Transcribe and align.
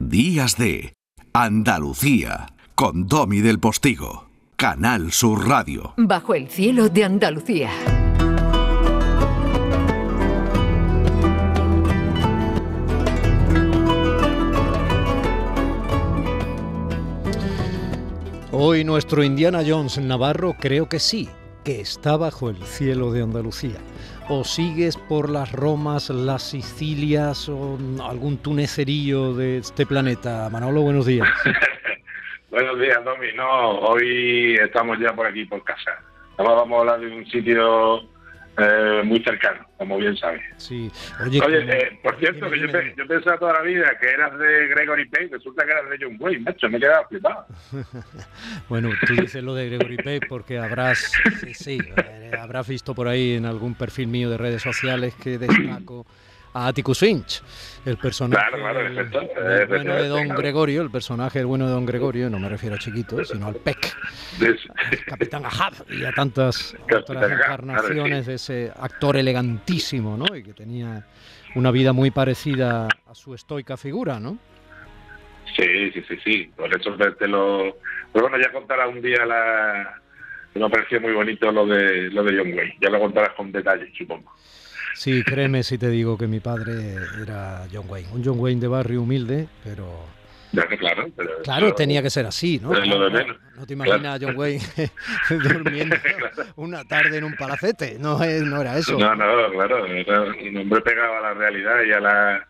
Días 0.00 0.56
de 0.56 0.94
Andalucía 1.32 2.48
con 2.74 3.06
Domi 3.06 3.40
del 3.40 3.60
Postigo, 3.60 4.28
Canal 4.56 5.12
Sur 5.12 5.48
Radio. 5.48 5.94
Bajo 5.96 6.34
el 6.34 6.48
cielo 6.48 6.88
de 6.88 7.04
Andalucía. 7.04 7.70
Hoy 18.50 18.82
nuestro 18.82 19.22
Indiana 19.22 19.62
Jones 19.64 19.98
Navarro 19.98 20.56
creo 20.58 20.88
que 20.88 20.98
sí, 20.98 21.28
que 21.62 21.80
está 21.80 22.16
bajo 22.16 22.50
el 22.50 22.60
cielo 22.64 23.12
de 23.12 23.22
Andalucía. 23.22 23.78
¿O 24.28 24.42
sigues 24.42 24.96
por 24.96 25.28
las 25.28 25.52
Romas, 25.52 26.08
las 26.08 26.42
Sicilias 26.42 27.46
o 27.50 27.78
algún 28.02 28.38
tunecerillo 28.38 29.34
de 29.34 29.58
este 29.58 29.84
planeta? 29.84 30.48
Manolo, 30.50 30.80
buenos 30.80 31.04
días. 31.04 31.28
buenos 32.50 32.80
días, 32.80 33.04
Domi. 33.04 33.26
No, 33.36 33.80
hoy 33.80 34.54
estamos 34.54 34.98
ya 34.98 35.12
por 35.12 35.26
aquí, 35.26 35.44
por 35.44 35.62
casa. 35.62 36.02
Ahora 36.38 36.54
vamos 36.54 36.76
a 36.76 36.80
hablar 36.80 37.00
de 37.00 37.14
un 37.14 37.26
sitio 37.26 38.02
eh, 38.56 39.02
muy 39.04 39.22
cercano, 39.22 39.66
como 39.76 39.98
bien 39.98 40.16
sabes. 40.16 40.42
Sí. 40.56 40.90
Oye, 41.20 41.38
eh, 41.68 41.98
por 42.02 42.18
cierto, 42.18 42.50
que 42.50 42.60
yo, 42.60 42.66
yo, 42.66 43.06
pensaba 43.06 43.38
toda 43.38 43.52
la 43.54 43.62
vida 43.62 43.90
que 44.00 44.08
eras 44.08 44.38
de 44.38 44.68
Gregory 44.68 45.06
Page, 45.06 45.28
resulta 45.32 45.64
que 45.64 45.70
eras 45.72 45.90
de 45.90 45.98
John 46.00 46.16
Wayne, 46.20 46.40
macho, 46.40 46.68
me 46.68 46.78
he 46.78 46.80
quedado 46.80 47.06
flipado. 47.08 47.46
bueno, 48.68 48.90
tú 49.06 49.14
dices 49.14 49.42
lo 49.42 49.54
de 49.54 49.66
Gregory 49.70 49.96
Page 49.96 50.20
porque 50.28 50.58
habrás, 50.58 51.12
sí, 51.40 51.54
sí, 51.54 51.78
eh, 51.96 52.32
habrás 52.38 52.68
visto 52.68 52.94
por 52.94 53.08
ahí 53.08 53.34
en 53.34 53.46
algún 53.46 53.74
perfil 53.74 54.08
mío 54.08 54.30
de 54.30 54.38
redes 54.38 54.62
sociales 54.62 55.14
que 55.16 55.38
destaco 55.38 56.06
a 56.54 56.68
Atticus 56.68 57.00
Finch, 57.00 57.42
el 57.84 57.96
personaje 57.98 58.56
bueno 59.68 59.94
de 59.96 60.08
Don 60.08 60.28
Gregorio, 60.28 60.82
el 60.82 60.90
personaje 60.90 61.40
del 61.40 61.46
bueno 61.46 61.66
de 61.66 61.72
Don 61.72 61.84
Gregorio, 61.84 62.30
no 62.30 62.38
me 62.38 62.48
refiero 62.48 62.76
a 62.76 62.78
chiquito, 62.78 63.24
sino 63.24 63.48
al 63.48 63.56
Peck, 63.56 63.94
Capitán 65.06 65.44
Ahab 65.44 65.74
y 65.90 66.04
a 66.04 66.12
tantas 66.12 66.76
otras 66.96 67.30
encarnaciones 67.30 68.26
de 68.26 68.34
ese 68.34 68.72
actor 68.74 69.16
elegantísimo, 69.16 70.16
¿no? 70.16 70.34
Y 70.36 70.42
que 70.42 70.54
tenía 70.54 71.06
una 71.56 71.70
vida 71.70 71.92
muy 71.92 72.10
parecida 72.10 72.88
a 73.06 73.14
su 73.14 73.34
estoica 73.34 73.76
figura, 73.76 74.20
¿no? 74.20 74.38
Sí, 75.56 75.92
sí, 75.92 76.04
sí, 76.08 76.18
sí. 76.24 76.52
Por 76.56 76.74
eso 76.74 76.96
te 77.18 77.28
lo. 77.28 77.76
Pero 78.12 78.28
bueno, 78.28 78.42
ya 78.42 78.52
contarás 78.52 78.88
un 78.88 79.02
día 79.02 79.24
la. 79.24 80.00
Me 80.54 80.70
pareció 80.70 81.00
muy 81.00 81.12
bonito 81.12 81.50
lo 81.50 81.66
de 81.66 82.10
lo 82.10 82.22
de 82.22 82.38
John 82.38 82.54
Wayne. 82.54 82.76
Ya 82.80 82.90
lo 82.90 83.00
contarás 83.00 83.34
con 83.34 83.52
detalle, 83.52 83.92
supongo. 83.96 84.32
Sí, 84.94 85.22
créeme 85.24 85.62
si 85.62 85.78
te 85.78 85.88
digo 85.88 86.16
que 86.16 86.26
mi 86.26 86.40
padre 86.40 86.96
era 87.20 87.66
John 87.72 87.86
Wayne, 87.88 88.08
un 88.12 88.24
John 88.24 88.38
Wayne 88.38 88.60
de 88.60 88.68
barrio 88.68 89.02
humilde, 89.02 89.48
pero... 89.62 90.06
Claro, 90.78 91.08
claro 91.42 91.74
tenía 91.74 92.00
que 92.00 92.10
ser 92.10 92.26
así, 92.26 92.60
¿no? 92.62 92.72
no, 92.72 93.66
te 93.66 93.72
imaginas 93.72 94.22
a 94.22 94.24
John 94.24 94.36
Wayne 94.36 94.62
durmiendo 95.28 95.96
una 96.54 96.84
tarde 96.84 97.18
en 97.18 97.24
un 97.24 97.34
palacete, 97.34 97.96
no, 97.98 98.18
no 98.18 98.60
era 98.60 98.78
eso. 98.78 98.96
No, 98.96 99.16
no, 99.16 99.50
claro, 99.50 99.84
era 99.84 100.22
un 100.22 100.56
hombre 100.56 100.80
pegado 100.82 101.16
a 101.16 101.20
la 101.22 101.34
realidad 101.34 101.82
y 101.84 101.92
a 101.92 101.98
la 101.98 102.48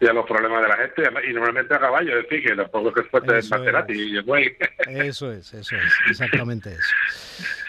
y 0.00 0.06
a 0.06 0.12
los 0.14 0.26
problemas 0.26 0.62
de 0.62 0.68
la 0.68 0.76
gente 0.76 1.02
y 1.28 1.32
normalmente 1.34 1.74
a 1.74 1.78
caballo, 1.78 2.16
es 2.16 2.22
decir, 2.22 2.42
que 2.42 2.56
tampoco 2.56 2.88
es 2.88 2.94
que 2.94 3.02
fuerte 3.10 3.38
en 3.38 3.48
Maserati 3.48 3.92
y 3.92 4.18
Eso 4.88 5.30
es, 5.30 5.52
eso 5.52 5.76
es, 5.76 5.94
exactamente 6.08 6.70
eso. 6.70 6.94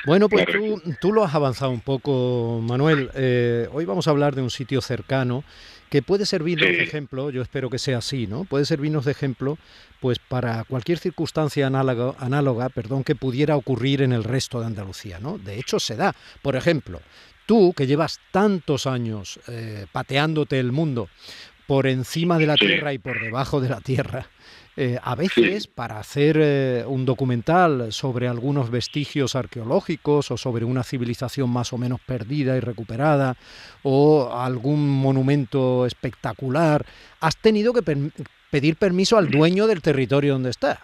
Bueno, 0.06 0.30
pues 0.30 0.46
tú, 0.48 0.82
tú 1.00 1.14
lo 1.14 1.24
has 1.24 1.36
avanzado 1.36 1.72
un 1.72 1.82
poco, 1.82 2.60
Manuel. 2.64 3.12
Eh, 3.14 3.68
hoy 3.72 3.86
vamos 3.86 4.08
a 4.08 4.12
hablar 4.12 4.36
de 4.36 4.42
un 4.42 4.50
sitio 4.50 4.82
cercano 4.82 5.44
que 5.92 6.02
puede 6.02 6.26
servirnos 6.26 6.70
de 6.70 6.84
ejemplo, 6.84 7.32
yo 7.32 7.42
espero 7.42 7.70
que 7.70 7.78
sea 7.78 7.98
así, 7.98 8.26
¿no? 8.26 8.46
Puede 8.46 8.64
servirnos 8.64 9.04
de 9.04 9.12
ejemplo 9.12 9.58
pues 10.00 10.20
para 10.20 10.64
cualquier 10.64 10.98
circunstancia 10.98 11.68
análoga, 11.68 12.16
análoga 12.18 12.70
perdón, 12.70 13.04
que 13.04 13.14
pudiera 13.14 13.58
ocurrir 13.58 14.02
en 14.02 14.14
el 14.14 14.24
resto 14.24 14.62
de 14.62 14.68
Andalucía, 14.68 15.20
¿no? 15.20 15.38
De 15.38 15.60
hecho, 15.60 15.80
se 15.80 15.98
da. 15.98 16.16
Por 16.42 16.56
ejemplo, 16.56 17.02
tú 17.45 17.73
que 17.73 17.88
llevas 17.88 18.20
tantos 18.32 18.88
años 18.88 19.40
eh, 19.50 19.86
pateándote 19.92 20.60
el 20.60 20.72
mundo, 20.72 21.10
por 21.67 21.88
encima 21.88 22.38
de 22.38 22.48
la 22.48 22.56
tierra 22.56 22.94
y 22.94 22.98
por 22.98 23.22
debajo 23.22 23.61
de 23.61 23.70
la 23.70 23.82
tierra. 23.82 24.28
Eh, 24.83 24.97
a 24.99 25.14
veces 25.14 25.67
para 25.67 25.99
hacer 25.99 26.37
eh, 26.39 26.83
un 26.87 27.05
documental 27.05 27.92
sobre 27.92 28.27
algunos 28.27 28.71
vestigios 28.71 29.36
arqueológicos 29.36 30.31
o 30.31 30.37
sobre 30.37 30.65
una 30.65 30.81
civilización 30.81 31.52
más 31.52 31.71
o 31.71 31.77
menos 31.77 32.02
perdida 32.02 32.58
y 32.58 32.61
recuperada 32.61 33.36
o 33.83 34.36
algún 34.36 34.89
monumento 34.89 35.86
espectacular, 35.86 36.83
has 37.19 37.37
tenido 37.37 37.73
que 37.73 37.83
pedir 38.49 38.75
permiso 38.75 39.19
al 39.19 39.30
dueño 39.30 39.67
del 39.67 39.83
territorio 39.83 40.33
donde 40.33 40.49
está. 40.49 40.80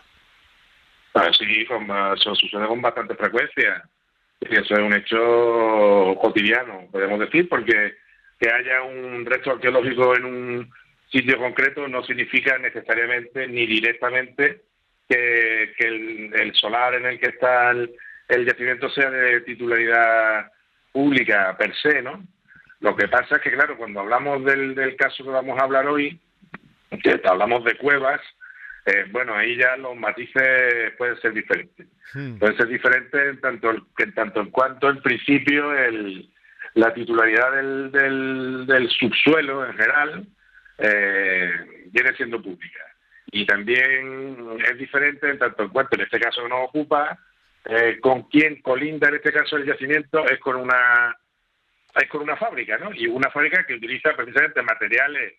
Ah, 1.15 1.31
sí, 1.35 1.65
eso 1.65 2.35
sucede 2.35 2.67
con 2.67 2.79
bastante 2.79 3.15
frecuencia. 3.15 3.83
Y 4.41 4.57
eso 4.57 4.75
es 4.75 4.79
un 4.79 4.93
hecho 4.93 6.19
cotidiano, 6.21 6.85
podemos 6.91 7.19
decir, 7.19 7.49
porque 7.49 7.95
que 8.39 8.47
haya 8.47 8.83
un 8.83 9.25
resto 9.25 9.53
arqueológico 9.53 10.15
en 10.15 10.25
un 10.25 10.71
sitio 11.12 11.38
concreto 11.38 11.88
no 11.88 12.03
significa 12.03 12.57
necesariamente 12.57 13.47
ni 13.47 13.66
directamente 13.66 14.62
que, 15.07 15.73
el, 15.79 16.53
solar 16.53 16.95
en 16.95 17.06
el 17.06 17.19
que 17.19 17.29
está 17.29 17.72
el, 17.72 18.45
yacimiento 18.45 18.90
sea 18.90 19.09
de 19.09 19.41
titularidad 19.41 20.51
pública 20.91 21.56
per 21.57 21.73
se, 21.75 22.01
¿no? 22.01 22.23
Lo 22.79 22.95
que 22.95 23.07
pasa 23.07 23.38
es 23.38 23.41
que, 23.41 23.51
claro, 23.51 23.78
cuando 23.78 24.01
hablamos 24.01 24.44
del, 24.45 24.75
del 24.75 24.95
caso 24.95 25.23
que 25.23 25.29
vamos 25.29 25.57
a 25.59 25.63
hablar 25.63 25.88
hoy, 25.88 26.19
que 27.01 27.19
hablamos 27.24 27.63
de 27.63 27.75
cuevas, 27.75 28.22
eh, 28.88 29.06
bueno, 29.12 29.35
ahí 29.35 29.57
ya 29.57 29.75
los 29.75 29.97
matices 29.97 30.94
pueden 30.97 31.19
ser 31.19 31.34
diferentes. 31.34 31.88
Hmm. 32.13 32.38
Pueden 32.38 32.56
ser 32.56 32.68
diferentes 32.68 33.22
en 33.22 33.41
tanto, 33.41 33.72
en 33.97 34.13
tanto 34.13 34.41
en 34.41 34.50
cuanto, 34.50 34.89
en 34.89 35.01
principio, 35.01 35.74
el, 35.74 36.29
la 36.74 36.94
titularidad 36.94 37.51
del, 37.51 38.66
del, 38.66 38.89
subsuelo 38.89 39.66
en 39.66 39.74
general 39.74 40.28
eh, 40.77 41.88
viene 41.91 42.15
siendo 42.15 42.41
pública. 42.41 42.79
Y 43.31 43.45
también 43.45 44.57
es 44.63 44.77
diferente 44.77 45.29
en 45.29 45.38
tanto 45.38 45.63
en 45.63 45.69
cuanto, 45.69 45.95
en 45.95 46.03
este 46.03 46.19
caso 46.19 46.47
nos 46.47 46.69
ocupa, 46.69 47.19
eh, 47.65 47.99
con 47.99 48.23
quién 48.29 48.61
colinda 48.61 49.09
en 49.09 49.15
este 49.15 49.33
caso 49.33 49.57
el 49.57 49.65
yacimiento 49.65 50.25
es 50.25 50.39
con 50.39 50.55
una 50.55 51.15
es 51.95 52.07
con 52.09 52.21
una 52.21 52.38
fábrica, 52.38 52.77
¿no? 52.77 52.93
Y 52.93 53.07
una 53.07 53.29
fábrica 53.31 53.65
que 53.65 53.73
utiliza 53.73 54.15
precisamente 54.15 54.61
materiales, 54.61 55.33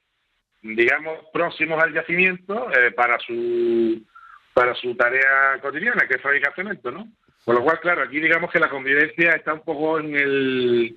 digamos, 0.61 1.21
próximos 1.33 1.83
al 1.83 1.95
yacimiento 1.95 2.71
eh, 2.73 2.91
para 2.91 3.19
su 3.21 4.05
para 4.53 4.75
su 4.75 4.95
tarea 4.97 5.59
cotidiana, 5.63 6.07
que 6.09 6.17
es 6.17 6.21
fabricar 6.21 6.53
cemento, 6.55 6.91
¿no? 6.91 7.09
Con 7.45 7.55
lo 7.55 7.63
cual, 7.63 7.81
claro, 7.81 8.03
aquí 8.03 8.21
digamos 8.21 8.51
que 8.51 8.59
la 8.59 8.69
convivencia 8.69 9.33
está 9.33 9.55
un 9.55 9.65
poco 9.65 10.01
en 10.01 10.15
el 10.17 10.97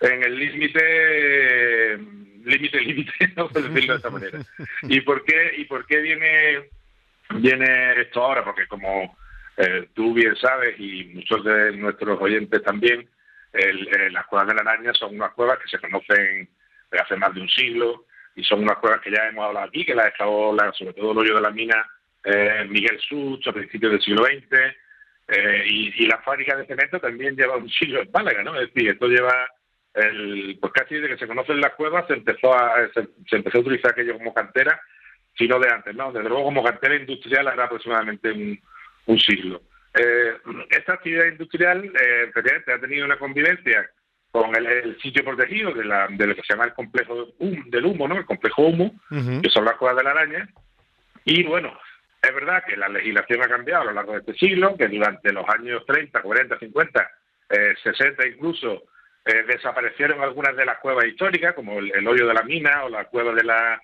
en 0.00 0.22
el 0.22 0.38
límite 0.38 1.98
límite 2.48 2.80
límite 2.80 3.12
no 3.36 3.48
por 3.48 3.62
decirlo 3.62 3.94
de 3.94 3.96
esta 3.96 4.10
manera. 4.10 4.38
Y 4.82 5.00
por 5.02 5.24
qué 5.24 5.52
y 5.56 5.64
por 5.64 5.86
qué 5.86 5.98
viene 5.98 6.68
viene 7.30 8.00
esto 8.00 8.22
ahora 8.22 8.44
porque 8.44 8.66
como 8.66 9.16
eh, 9.56 9.88
tú 9.94 10.14
bien 10.14 10.34
sabes 10.36 10.78
y 10.78 11.04
muchos 11.14 11.44
de 11.44 11.76
nuestros 11.76 12.20
oyentes 12.20 12.62
también 12.62 13.08
eh, 13.52 14.10
las 14.10 14.26
cuevas 14.26 14.48
de 14.48 14.54
la 14.54 14.60
araña 14.60 14.92
son 14.94 15.14
unas 15.14 15.32
cuevas 15.32 15.58
que 15.58 15.68
se 15.68 15.78
conocen 15.78 16.48
de 16.90 16.98
hace 16.98 17.16
más 17.16 17.34
de 17.34 17.40
un 17.40 17.48
siglo 17.48 18.06
y 18.34 18.44
son 18.44 18.62
unas 18.62 18.78
cuevas 18.78 19.00
que 19.00 19.10
ya 19.10 19.28
hemos 19.28 19.46
hablado 19.46 19.66
aquí 19.66 19.84
que 19.84 19.94
las 19.94 20.08
excavó 20.08 20.56
sobre 20.72 20.94
todo 20.94 21.12
el 21.12 21.18
hoyo 21.18 21.34
de 21.34 21.40
la 21.40 21.50
mina 21.50 21.86
eh, 22.24 22.66
Miguel 22.68 22.98
Such 23.00 23.48
a 23.48 23.52
principios 23.52 23.92
del 23.92 24.02
siglo 24.02 24.24
XX 24.24 24.76
y, 25.66 26.04
y, 26.04 26.06
la 26.06 26.16
fábrica 26.22 26.56
de 26.56 26.64
cemento 26.64 26.98
también 26.98 27.36
lleva 27.36 27.58
un 27.58 27.68
siglo 27.68 28.00
en 28.00 28.10
Málaga 28.10 28.42
no 28.42 28.58
es 28.58 28.72
decir 28.72 28.90
esto 28.90 29.08
lleva 29.08 29.46
el, 29.94 30.58
pues 30.60 30.72
casi 30.72 30.94
desde 30.96 31.08
que 31.08 31.18
se 31.18 31.26
conocen 31.26 31.60
las 31.60 31.74
cuevas 31.74 32.06
se 32.06 32.14
empezó 32.14 32.54
a, 32.54 32.74
se, 32.92 33.36
empezó 33.36 33.58
a 33.58 33.60
utilizar 33.60 33.92
aquello 33.92 34.16
como 34.18 34.34
cantera, 34.34 34.80
sino 35.36 35.58
de 35.58 35.70
antes, 35.70 35.94
¿no? 35.94 36.12
Desde 36.12 36.28
luego 36.28 36.44
como 36.44 36.62
cantera 36.62 36.96
industrial 36.96 37.48
hará 37.48 37.64
aproximadamente 37.64 38.30
un, 38.32 39.18
siglo. 39.20 39.62
Eh, 39.94 40.34
esta 40.70 40.94
actividad 40.94 41.26
industrial 41.26 41.84
eh, 41.84 42.30
ha 42.34 42.78
tenido 42.78 43.06
una 43.06 43.18
convivencia 43.18 43.90
con 44.30 44.54
el, 44.54 45.00
sitio 45.00 45.24
protegido 45.24 45.72
de, 45.72 45.84
la, 45.84 46.06
de, 46.08 46.26
lo 46.26 46.34
que 46.34 46.42
se 46.42 46.52
llama 46.52 46.66
el 46.66 46.74
complejo 46.74 47.28
del 47.38 47.86
humo, 47.86 48.06
¿no? 48.06 48.16
El 48.16 48.26
complejo 48.26 48.62
humo, 48.62 48.92
que 49.10 49.48
son 49.48 49.64
las 49.64 49.76
cuevas 49.76 49.96
de 49.96 50.04
la 50.04 50.10
araña. 50.10 50.48
Y 51.24 51.42
bueno, 51.44 51.76
es 52.22 52.34
verdad 52.34 52.62
que 52.66 52.76
la 52.76 52.88
legislación 52.88 53.42
ha 53.42 53.48
cambiado 53.48 53.82
a 53.82 53.86
lo 53.86 53.92
largo 53.92 54.12
de 54.12 54.18
este 54.18 54.34
siglo, 54.34 54.76
que 54.76 54.88
durante 54.88 55.32
los 55.32 55.48
años 55.48 55.84
30, 55.86 56.20
40, 56.20 56.58
50, 56.58 57.10
60 57.82 58.26
incluso, 58.26 58.82
eh, 59.28 59.44
desaparecieron 59.46 60.22
algunas 60.22 60.56
de 60.56 60.64
las 60.64 60.78
cuevas 60.78 61.04
históricas, 61.04 61.52
como 61.52 61.80
el, 61.80 62.08
hoyo 62.08 62.26
de 62.26 62.32
la 62.32 62.44
mina 62.44 62.84
o 62.84 62.88
la 62.88 63.04
cueva 63.04 63.34
de 63.34 63.44
la, 63.44 63.78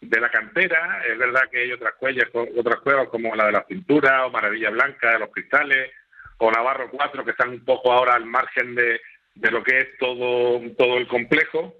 de 0.00 0.20
la 0.20 0.28
cantera. 0.28 1.04
Es 1.08 1.16
verdad 1.16 1.42
que 1.48 1.60
hay 1.60 1.70
otras 1.70 1.94
cuevas, 1.94 2.26
otras 2.34 2.80
cuevas 2.80 3.08
como 3.08 3.36
la 3.36 3.46
de 3.46 3.52
la 3.52 3.64
cintura 3.68 4.26
o 4.26 4.30
Maravilla 4.30 4.70
Blanca 4.70 5.12
de 5.12 5.20
los 5.20 5.30
cristales 5.30 5.92
o 6.38 6.50
Navarro 6.50 6.90
4 6.90 7.24
que 7.24 7.30
están 7.30 7.50
un 7.50 7.64
poco 7.64 7.92
ahora 7.92 8.14
al 8.14 8.26
margen 8.26 8.74
de, 8.74 9.00
de 9.36 9.50
lo 9.52 9.62
que 9.62 9.78
es 9.78 9.98
todo, 9.98 10.60
todo 10.76 10.98
el 10.98 11.06
complejo. 11.06 11.76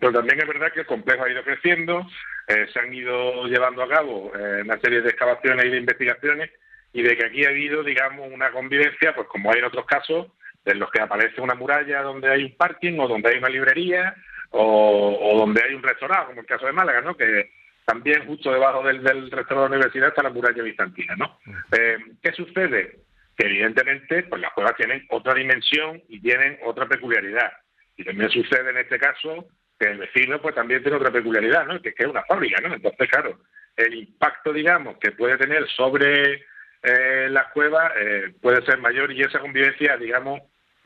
Pero 0.00 0.14
también 0.14 0.40
es 0.40 0.48
verdad 0.48 0.72
que 0.72 0.80
el 0.80 0.86
complejo 0.86 1.24
ha 1.24 1.30
ido 1.30 1.44
creciendo, 1.44 2.06
eh, 2.48 2.68
se 2.72 2.80
han 2.80 2.94
ido 2.94 3.44
llevando 3.48 3.82
a 3.82 3.88
cabo 3.88 4.32
eh, 4.34 4.62
una 4.62 4.80
serie 4.80 5.02
de 5.02 5.10
excavaciones 5.10 5.66
y 5.66 5.70
de 5.70 5.76
investigaciones 5.76 6.50
y 6.94 7.02
de 7.02 7.18
que 7.18 7.26
aquí 7.26 7.44
ha 7.44 7.50
habido, 7.50 7.82
digamos, 7.82 8.32
una 8.32 8.50
convivencia, 8.50 9.14
pues 9.14 9.28
como 9.28 9.52
hay 9.52 9.58
en 9.58 9.66
otros 9.66 9.84
casos, 9.84 10.28
en 10.66 10.80
los 10.80 10.90
que 10.90 11.00
aparece 11.00 11.40
una 11.40 11.54
muralla 11.54 12.02
donde 12.02 12.28
hay 12.28 12.44
un 12.44 12.56
parking 12.56 12.98
o 12.98 13.08
donde 13.08 13.30
hay 13.30 13.38
una 13.38 13.48
librería 13.48 14.14
o, 14.50 15.34
donde 15.38 15.62
hay 15.62 15.74
un 15.74 15.82
restaurante, 15.82 16.26
como 16.26 16.40
el 16.40 16.46
caso 16.46 16.66
de 16.66 16.72
Málaga, 16.72 17.00
¿no? 17.00 17.16
Que 17.16 17.50
también 17.84 18.26
justo 18.26 18.52
debajo 18.52 18.82
del, 18.82 19.02
restaurante 19.30 19.54
de 19.54 19.60
la 19.60 19.66
universidad 19.66 20.08
está 20.08 20.22
la 20.22 20.30
muralla 20.30 20.62
bizantina, 20.62 21.14
¿no? 21.16 21.38
Eh, 21.72 21.98
¿Qué 22.22 22.32
sucede? 22.32 23.00
Que 23.36 23.46
evidentemente, 23.46 24.24
pues 24.24 24.40
las 24.40 24.52
cuevas 24.52 24.74
tienen 24.76 25.06
otra 25.10 25.34
dimensión 25.34 26.02
y 26.08 26.20
tienen 26.20 26.58
otra 26.64 26.86
peculiaridad. 26.86 27.52
Y 27.96 28.04
también 28.04 28.30
sucede 28.30 28.70
en 28.70 28.78
este 28.78 28.98
caso 28.98 29.46
que 29.78 29.90
el 29.90 29.98
vecino 29.98 30.40
pues 30.40 30.54
también 30.54 30.82
tiene 30.82 30.96
otra 30.96 31.12
peculiaridad, 31.12 31.66
¿no? 31.66 31.80
Que, 31.80 31.94
es 31.96 32.06
una 32.06 32.24
fábrica, 32.24 32.60
¿no? 32.60 32.74
Entonces, 32.74 33.08
claro, 33.08 33.38
el 33.76 33.94
impacto, 33.94 34.52
digamos, 34.52 34.98
que 34.98 35.12
puede 35.12 35.36
tener 35.36 35.68
sobre 35.68 36.44
eh, 36.82 37.28
las 37.30 37.52
cuevas 37.52 37.92
eh, 37.96 38.32
puede 38.40 38.64
ser 38.64 38.78
mayor 38.78 39.12
y 39.12 39.22
esa 39.22 39.38
convivencia, 39.38 39.96
digamos, 39.96 40.40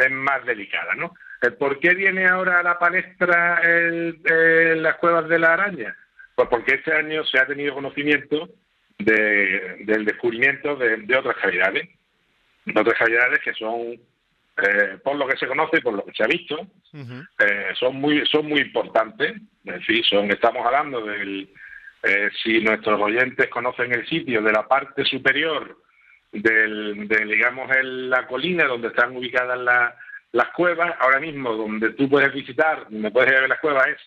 es 0.05 0.11
más 0.11 0.44
delicada, 0.44 0.94
¿no? 0.94 1.12
¿Por 1.58 1.79
qué 1.81 1.94
viene 1.94 2.26
ahora 2.26 2.61
a 2.61 2.62
la 2.62 2.79
palestra 2.79 3.61
el, 3.62 4.20
las 4.82 4.97
cuevas 4.97 5.29
de 5.29 5.38
la 5.38 5.55
araña? 5.55 5.97
Pues 6.35 6.49
porque 6.49 6.75
este 6.75 6.93
año 6.93 7.25
se 7.25 7.38
ha 7.38 7.47
tenido 7.47 7.75
conocimiento 7.75 8.50
del 8.99 10.05
descubrimiento 10.05 10.76
de, 10.76 11.17
otras 11.17 11.37
cavidades, 11.37 11.88
de 12.67 12.81
otras 12.81 12.99
cavidades 12.99 13.41
que 13.41 13.55
son 13.55 13.99
eh, 14.62 14.99
por 15.02 15.17
lo 15.17 15.26
que 15.26 15.38
se 15.38 15.47
conoce 15.47 15.79
y 15.79 15.81
por 15.81 15.94
lo 15.94 16.05
que 16.05 16.12
se 16.12 16.23
ha 16.23 16.26
visto, 16.26 16.67
eh, 16.93 17.73
son 17.79 17.96
muy 17.96 18.26
son 18.26 18.46
muy 18.46 18.61
importantes. 18.61 19.32
Es 19.64 19.75
decir, 19.75 20.05
son, 20.05 20.31
estamos 20.31 20.67
hablando 20.67 21.00
del, 21.06 21.49
eh, 22.03 22.31
si 22.43 22.61
nuestros 22.61 23.00
oyentes 23.00 23.49
conocen 23.49 23.93
el 23.93 24.06
sitio, 24.06 24.43
de 24.43 24.53
la 24.53 24.67
parte 24.69 25.05
superior 25.05 25.79
del, 26.32 27.09
de, 27.09 27.25
digamos, 27.25 27.75
en 27.75 28.11
la 28.11 28.27
colina 28.27 28.65
donde 28.65 28.88
están 28.88 29.17
ubicadas 29.17 29.59
las 30.32 30.49
cuevas. 30.50 30.94
Ahora 31.00 31.21
mismo, 31.21 31.53
donde 31.53 31.91
tú 31.91 32.09
puedes 32.09 32.32
visitar, 32.32 32.87
donde 32.88 33.11
puedes 33.11 33.31
ver 33.31 33.49
las 33.49 33.61
cuevas, 33.61 33.88
es 33.88 33.99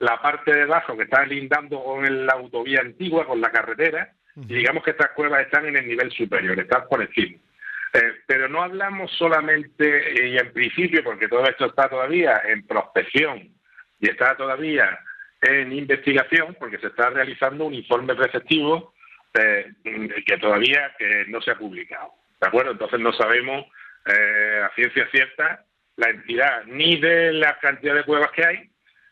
la 0.00 0.20
parte 0.20 0.54
de 0.54 0.62
abajo 0.62 0.96
que 0.96 1.04
está 1.04 1.24
lindando 1.24 1.82
con 1.82 2.26
la 2.26 2.32
autovía 2.34 2.80
antigua, 2.80 3.26
con 3.26 3.40
la 3.40 3.50
carretera, 3.50 4.12
y 4.36 4.54
digamos 4.54 4.84
que 4.84 4.92
estas 4.92 5.10
cuevas 5.10 5.42
están 5.42 5.66
en 5.66 5.76
el 5.76 5.88
nivel 5.88 6.10
superior, 6.12 6.58
están 6.58 6.84
por 6.88 7.02
encima. 7.02 7.38
Eh, 7.94 8.12
pero 8.26 8.48
no 8.48 8.62
hablamos 8.62 9.10
solamente, 9.12 10.28
y 10.28 10.36
en 10.36 10.52
principio, 10.52 11.02
porque 11.02 11.26
todo 11.26 11.44
esto 11.48 11.66
está 11.66 11.88
todavía 11.88 12.42
en 12.46 12.66
prospección 12.66 13.50
y 13.98 14.08
está 14.08 14.36
todavía 14.36 14.98
en 15.40 15.72
investigación, 15.72 16.56
porque 16.58 16.78
se 16.78 16.88
está 16.88 17.10
realizando 17.10 17.64
un 17.64 17.74
informe 17.74 18.14
preceptivo 18.14 18.92
eh, 19.38 19.72
que 20.26 20.38
todavía 20.38 20.94
que 20.98 21.24
no 21.28 21.40
se 21.40 21.50
ha 21.50 21.58
publicado. 21.58 22.12
¿De 22.40 22.46
acuerdo? 22.46 22.72
Entonces 22.72 23.00
no 23.00 23.12
sabemos 23.12 23.66
eh, 24.06 24.62
a 24.64 24.74
ciencia 24.74 25.08
cierta 25.10 25.64
la 25.96 26.10
entidad 26.10 26.64
ni 26.66 26.96
de 27.00 27.32
la 27.32 27.58
cantidad 27.58 27.94
de 27.94 28.04
cuevas 28.04 28.30
que 28.30 28.44
hay. 28.44 28.70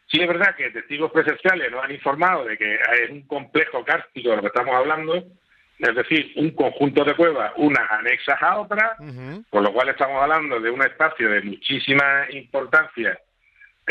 Sí 0.08 0.20
es 0.20 0.28
verdad 0.28 0.54
que 0.54 0.70
testigos 0.70 1.10
presenciales 1.10 1.70
nos 1.70 1.84
han 1.84 1.90
informado 1.90 2.44
de 2.44 2.56
que 2.56 2.74
es 2.74 3.10
un 3.10 3.26
complejo 3.26 3.84
cárstico 3.84 4.30
de 4.30 4.36
lo 4.36 4.42
que 4.42 4.48
estamos 4.48 4.74
hablando, 4.74 5.24
es 5.78 5.94
decir, 5.94 6.32
un 6.36 6.50
conjunto 6.50 7.04
de 7.04 7.14
cuevas, 7.14 7.52
unas 7.56 7.90
anexas 7.90 8.40
a 8.40 8.60
otras, 8.60 8.92
con 9.50 9.64
lo 9.64 9.72
cual 9.72 9.88
estamos 9.88 10.22
hablando 10.22 10.60
de 10.60 10.70
un 10.70 10.82
espacio 10.82 11.28
de 11.28 11.42
muchísima 11.42 12.26
importancia, 12.30 13.18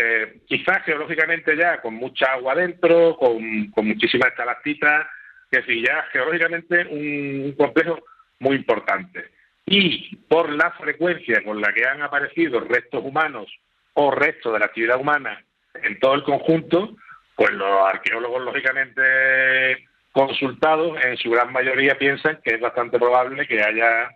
eh, 0.01 0.39
quizás 0.47 0.83
geológicamente 0.83 1.55
ya 1.55 1.81
con 1.81 1.95
mucha 1.95 2.31
agua 2.33 2.55
dentro, 2.55 3.17
con, 3.17 3.71
con 3.71 3.87
muchísimas 3.87 4.29
estalactitas, 4.29 5.05
que 5.51 5.63
sí, 5.63 5.83
ya 5.85 6.03
geológicamente 6.11 6.85
un, 6.89 7.53
complejo 7.57 8.03
muy 8.39 8.57
importante. 8.57 9.31
Y 9.65 10.15
por 10.27 10.51
la 10.51 10.71
frecuencia 10.71 11.43
con 11.43 11.59
la 11.59 11.73
que 11.73 11.85
han 11.85 12.01
aparecido 12.01 12.59
restos 12.59 13.03
humanos 13.03 13.51
o 13.93 14.11
restos 14.11 14.53
de 14.53 14.59
la 14.59 14.65
actividad 14.65 14.99
humana 14.99 15.43
en 15.73 15.99
todo 15.99 16.13
el 16.13 16.23
conjunto, 16.23 16.95
pues 17.35 17.51
los 17.51 17.87
arqueólogos 17.87 18.43
lógicamente 18.43 19.87
consultados 20.11 21.03
en 21.03 21.17
su 21.17 21.29
gran 21.31 21.51
mayoría 21.51 21.97
piensan 21.97 22.39
que 22.43 22.55
es 22.55 22.61
bastante 22.61 22.97
probable 22.97 23.45
que 23.47 23.61
haya 23.61 24.09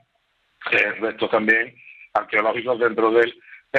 eh, 0.71 0.91
restos 1.01 1.29
también 1.29 1.75
arqueológicos 2.13 2.79
dentro 2.79 3.11
del, 3.11 3.33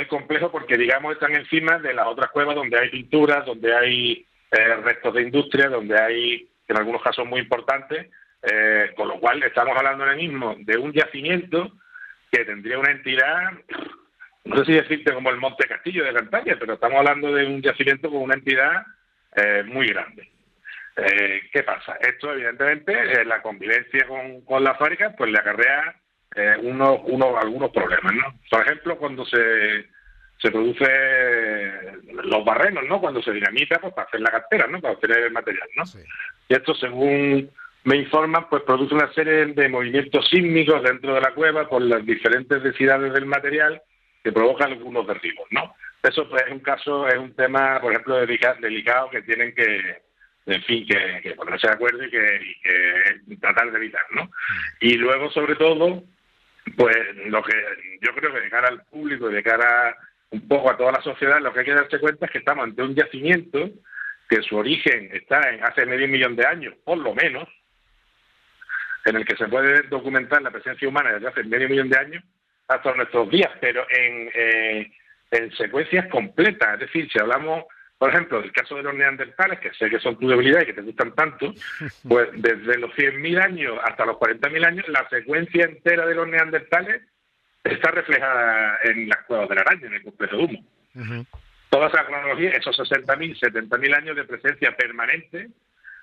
complejo 0.09 0.53
porque 0.53 0.77
digamos 0.77 1.15
están 1.15 1.35
encima 1.35 1.79
de 1.79 1.95
las 1.95 2.07
otras 2.07 2.31
cuevas 2.31 2.55
donde 2.55 2.79
hay 2.79 2.91
pinturas, 2.91 3.45
donde 3.45 3.75
hay 3.75 4.27
eh, 4.53 4.75
restos 4.77 5.15
de 5.15 5.23
industria, 5.23 5.69
donde 5.69 5.99
hay 5.99 6.49
en 6.73 6.79
algunos 6.79 7.03
casos 7.03 7.27
muy 7.27 7.41
importantes, 7.41 8.11
eh, 8.43 8.93
con 8.97 9.09
lo 9.09 9.21
cual 9.21 9.43
estamos 9.43 9.77
hablando 9.77 10.05
ahora 10.05 10.17
mismo 10.17 10.57
de 10.59 10.79
un 10.79 10.93
yacimiento 10.93 11.73
que 12.31 12.45
tendría 12.45 12.79
una 12.79 12.93
entidad, 12.93 13.53
no 14.45 14.57
sé 14.59 14.65
si 14.65 14.73
decirte 14.73 15.13
como 15.13 15.31
el 15.31 15.37
Monte 15.37 15.67
Castillo 15.67 16.05
de 16.05 16.15
Cantabria, 16.15 16.57
pero 16.59 16.75
estamos 16.75 16.99
hablando 16.99 17.33
de 17.35 17.47
un 17.47 17.61
yacimiento 17.61 18.11
con 18.11 18.23
una 18.23 18.35
entidad 18.35 18.85
muy 19.67 19.87
grande. 19.89 20.31
Eh, 20.97 21.43
¿Qué 21.53 21.63
pasa? 21.63 21.97
Esto, 22.01 22.33
evidentemente, 22.33 22.93
eh, 22.93 23.25
la 23.25 23.41
convivencia 23.41 24.07
con, 24.07 24.43
con 24.43 24.63
la 24.63 24.75
fábrica, 24.75 25.15
pues 25.17 25.31
le 25.31 25.39
acarrea 25.39 25.95
eh, 26.35 26.57
unos, 26.63 27.01
algunos 27.41 27.71
problemas, 27.71 28.15
¿no? 28.15 28.35
Por 28.51 28.63
ejemplo, 28.63 28.99
cuando 28.99 29.25
se, 29.25 29.89
se 30.39 30.51
produce 30.51 30.91
los 32.25 32.45
barrenos, 32.45 32.85
¿no? 32.87 33.01
Cuando 33.01 33.23
se 33.23 33.33
dinamita, 33.33 33.79
pues 33.79 33.95
para 33.95 34.09
hacer 34.09 34.21
la 34.21 34.31
cartera, 34.31 34.67
¿no? 34.67 34.81
Para 34.81 34.95
obtener 34.95 35.19
el 35.19 35.33
material, 35.33 35.69
¿no? 35.77 35.85
Y 36.51 36.55
esto, 36.55 36.75
según 36.75 37.49
me 37.85 37.97
informan, 37.97 38.49
pues 38.51 38.65
produce 38.65 38.93
una 38.93 39.11
serie 39.13 39.47
de 39.47 39.69
movimientos 39.69 40.29
sísmicos 40.29 40.83
dentro 40.83 41.15
de 41.15 41.21
la 41.21 41.33
cueva 41.33 41.69
por 41.69 41.81
las 41.81 42.05
diferentes 42.05 42.61
densidades 42.61 43.13
del 43.13 43.25
material 43.25 43.81
que 44.25 44.33
provocan 44.33 44.73
algunos 44.73 45.07
derribos, 45.07 45.47
¿no? 45.53 45.73
Eso 46.03 46.29
pues, 46.29 46.43
es 46.45 46.53
un 46.53 46.59
caso, 46.59 47.07
es 47.07 47.17
un 47.17 47.35
tema, 47.37 47.81
por 47.81 47.93
ejemplo, 47.93 48.17
delicado 48.17 49.11
que 49.11 49.23
tienen 49.23 49.55
que, 49.55 50.03
en 50.47 50.63
fin, 50.65 50.85
que, 50.89 51.21
que 51.23 51.35
ponerse 51.35 51.69
de 51.69 51.75
acuerdo 51.75 52.05
y 52.05 52.11
que, 52.11 53.37
tratar 53.41 53.71
de 53.71 53.79
evitar, 53.79 54.03
¿no? 54.11 54.29
Y 54.81 54.95
luego, 54.95 55.31
sobre 55.31 55.55
todo, 55.55 56.03
pues 56.77 56.97
lo 57.27 57.45
que 57.45 57.55
yo 58.03 58.13
creo 58.13 58.35
que 58.35 58.41
de 58.41 58.51
cara 58.51 58.69
al 58.69 58.83
público 58.87 59.31
y 59.31 59.35
de 59.35 59.43
cara 59.45 59.97
un 60.31 60.49
poco 60.49 60.69
a 60.69 60.77
toda 60.77 60.91
la 60.91 61.03
sociedad, 61.03 61.41
lo 61.41 61.53
que 61.53 61.61
hay 61.61 61.67
que 61.67 61.75
darse 61.75 62.01
cuenta 62.01 62.27
es 62.27 62.33
que 62.33 62.39
estamos 62.39 62.65
ante 62.65 62.83
un 62.83 62.97
yacimiento 62.97 63.71
que 64.31 64.43
su 64.43 64.57
origen 64.57 65.11
está 65.13 65.51
en 65.51 65.63
hace 65.65 65.85
medio 65.85 66.07
millón 66.07 66.37
de 66.37 66.47
años, 66.47 66.75
por 66.85 66.97
lo 66.99 67.15
menos, 67.15 67.49
en 69.05 69.17
el 69.17 69.25
que 69.25 69.37
se 69.37 69.49
puede 69.49 69.83
documentar 69.89 70.41
la 70.41 70.53
presencia 70.53 70.89
humana 70.89 71.13
desde 71.13 71.29
hace 71.29 71.43
medio 71.43 71.69
millón 71.69 71.91
de 71.91 71.99
años 71.99 72.25
hasta 72.69 72.95
nuestros 72.95 73.29
días, 73.29 73.51
pero 73.61 73.85
en, 73.91 74.31
eh, 74.33 74.93
en 75.33 75.53
secuencias 75.57 76.07
completas. 76.07 76.75
Es 76.75 76.81
decir, 76.81 77.11
si 77.11 77.19
hablamos 77.19 77.65
por 78.01 78.09
ejemplo, 78.09 78.39
el 78.43 78.51
caso 78.51 78.77
de 78.77 78.83
los 78.83 78.95
neandertales, 78.95 79.61
que 79.61 79.75
sé 79.75 79.91
que 79.91 80.01
son 80.01 80.19
tu 80.19 80.27
debilidad 80.27 80.63
y 80.63 80.67
que 80.67 80.73
te 80.73 80.81
gustan 80.81 81.15
tanto, 81.15 81.53
pues 82.09 82.31
desde 82.33 82.79
los 82.79 82.91
100.000 82.93 83.43
años 83.43 83.79
hasta 83.85 84.07
los 84.07 84.17
40.000 84.17 84.67
años, 84.67 84.89
la 84.89 85.07
secuencia 85.11 85.67
entera 85.67 86.07
de 86.07 86.15
los 86.15 86.27
neandertales 86.27 87.03
está 87.63 87.91
reflejada 87.91 88.79
en 88.85 89.07
las 89.07 89.19
cuevas 89.25 89.51
de 89.51 89.55
la 89.55 89.61
araña, 89.61 89.89
en 89.89 89.93
el 89.93 90.03
complejo 90.03 90.37
de 90.39 90.43
humo. 90.45 90.65
Toda 91.71 91.87
esa 91.87 92.05
cronología, 92.05 92.51
esos 92.51 92.79
60.000, 92.79 93.39
70.000 93.39 93.97
años 93.97 94.17
de 94.17 94.25
presencia 94.25 94.77
permanente, 94.77 95.49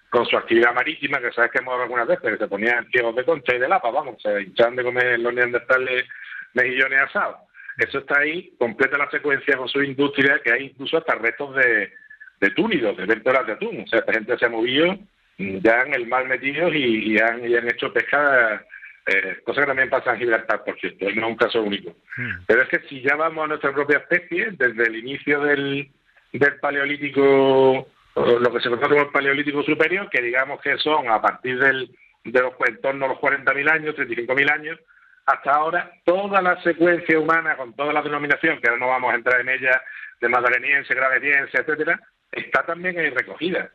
con 0.10 0.26
su 0.26 0.38
actividad 0.38 0.74
marítima, 0.74 1.20
que 1.20 1.32
sabes 1.32 1.52
que 1.52 1.60
hemos 1.60 1.74
hablado 1.74 1.84
algunas 1.84 2.08
veces, 2.08 2.32
que 2.32 2.44
se 2.44 2.48
ponían 2.48 2.88
ciegos 2.90 3.16
de 3.16 3.26
concha 3.26 3.56
y 3.56 3.60
de 3.60 3.68
lapa, 3.68 3.92
vamos, 3.92 4.22
se 4.22 4.42
hinchan 4.42 4.76
de 4.76 4.84
comer 4.84 5.20
los 5.20 5.34
neandertales 5.34 6.06
mejillones 6.54 7.02
asados. 7.02 7.38
Eso 7.78 8.00
está 8.00 8.20
ahí, 8.20 8.54
completa 8.58 8.98
la 8.98 9.10
secuencia 9.12 9.58
con 9.58 9.68
su 9.68 9.84
industria, 9.84 10.40
que 10.44 10.52
hay 10.52 10.66
incluso 10.68 10.98
hasta 10.98 11.16
restos 11.16 11.56
de, 11.56 11.92
de 12.40 12.50
túnidos, 12.52 12.98
de 12.98 13.06
vértebras 13.06 13.46
de 13.46 13.54
atún. 13.54 13.82
O 13.82 13.88
sea, 13.88 14.00
esta 14.00 14.14
gente 14.14 14.38
se 14.38 14.46
ha 14.46 14.50
movido 14.50 14.98
ya 15.38 15.84
en 15.84 15.94
el 15.94 16.08
mar 16.08 16.28
metidos 16.28 16.74
y, 16.74 17.18
han, 17.20 17.44
hecho 17.68 17.94
pesca, 17.94 18.66
eh, 19.08 19.40
cosa 19.46 19.62
que 19.62 19.68
también 19.68 19.90
pasa 19.90 20.12
en 20.12 20.20
Gibraltar, 20.20 20.66
por 20.66 20.78
cierto, 20.80 21.06
no 21.06 21.10
es 21.10 21.32
un 21.32 21.38
caso 21.38 21.62
único. 21.62 21.96
Hmm. 22.18 22.44
Pero 22.46 22.62
es 22.64 22.68
que 22.68 22.80
si 22.90 23.02
ya 23.02 23.16
vamos 23.16 23.46
a 23.46 23.48
nuestra 23.48 23.74
propia 23.74 24.00
especie, 24.00 24.50
desde 24.52 24.84
el 24.84 24.98
inicio 24.98 25.40
del, 25.42 25.90
del 26.34 26.60
paleolítico, 26.60 27.88
lo 28.16 28.54
que 28.54 28.60
se 28.60 28.70
conoce 28.70 28.90
como 28.90 29.02
el 29.04 29.12
paleolítico 29.12 29.64
superior, 29.64 30.10
que 30.10 30.22
digamos 30.22 30.60
que 30.62 30.78
son 30.78 31.10
a 31.10 31.22
partir 31.22 31.58
del, 31.58 31.90
de 32.26 32.42
los 32.42 32.54
en 32.68 32.82
torno 32.82 33.06
a 33.06 33.10
los 33.10 33.18
40.000 33.20 33.72
años, 33.72 33.96
35.000 33.96 34.52
años, 34.52 34.80
hasta 35.26 35.52
ahora 35.52 35.92
toda 36.04 36.42
la 36.42 36.62
secuencia 36.62 37.18
humana, 37.18 37.56
con 37.56 37.74
toda 37.76 37.94
la 37.94 38.02
denominación, 38.02 38.60
que 38.60 38.68
ahora 38.68 38.80
no 38.80 38.88
vamos 38.88 39.14
a 39.14 39.16
entrar 39.16 39.40
en 39.40 39.50
ella, 39.50 39.82
de 40.20 40.28
madaleniense, 40.30 40.94
gravetiense, 40.94 41.58
etcétera, 41.58 42.00
está 42.32 42.66
también 42.66 43.00
ahí 43.00 43.10
recogida. 43.10 43.70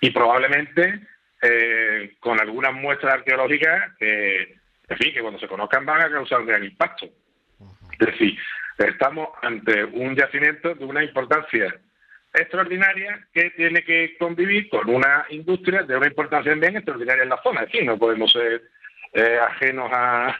Y 0.00 0.10
probablemente 0.10 1.00
eh, 1.48 2.16
con 2.20 2.40
algunas 2.40 2.72
muestras 2.74 3.14
arqueológicas 3.14 3.92
que, 3.98 4.56
en 4.88 4.96
fin, 4.98 5.12
que 5.12 5.20
cuando 5.20 5.38
se 5.38 5.48
conozcan 5.48 5.86
van 5.86 6.02
a 6.02 6.10
causar 6.10 6.40
un 6.40 6.46
gran 6.46 6.64
impacto. 6.64 7.06
Es 7.98 8.06
decir, 8.06 8.38
estamos 8.78 9.28
ante 9.42 9.84
un 9.84 10.14
yacimiento 10.14 10.74
de 10.74 10.84
una 10.84 11.02
importancia 11.02 11.74
extraordinaria 12.34 13.26
que 13.32 13.50
tiene 13.50 13.82
que 13.82 14.16
convivir 14.18 14.68
con 14.68 14.90
una 14.90 15.24
industria 15.30 15.82
de 15.82 15.96
una 15.96 16.06
importancia 16.06 16.52
bien 16.54 16.76
extraordinaria 16.76 17.22
en 17.22 17.30
la 17.30 17.42
zona. 17.42 17.62
Aquí 17.62 17.82
no 17.82 17.96
podemos 17.96 18.30
ser 18.30 18.62
eh, 19.14 19.38
ajenos 19.38 19.90
a, 19.90 20.36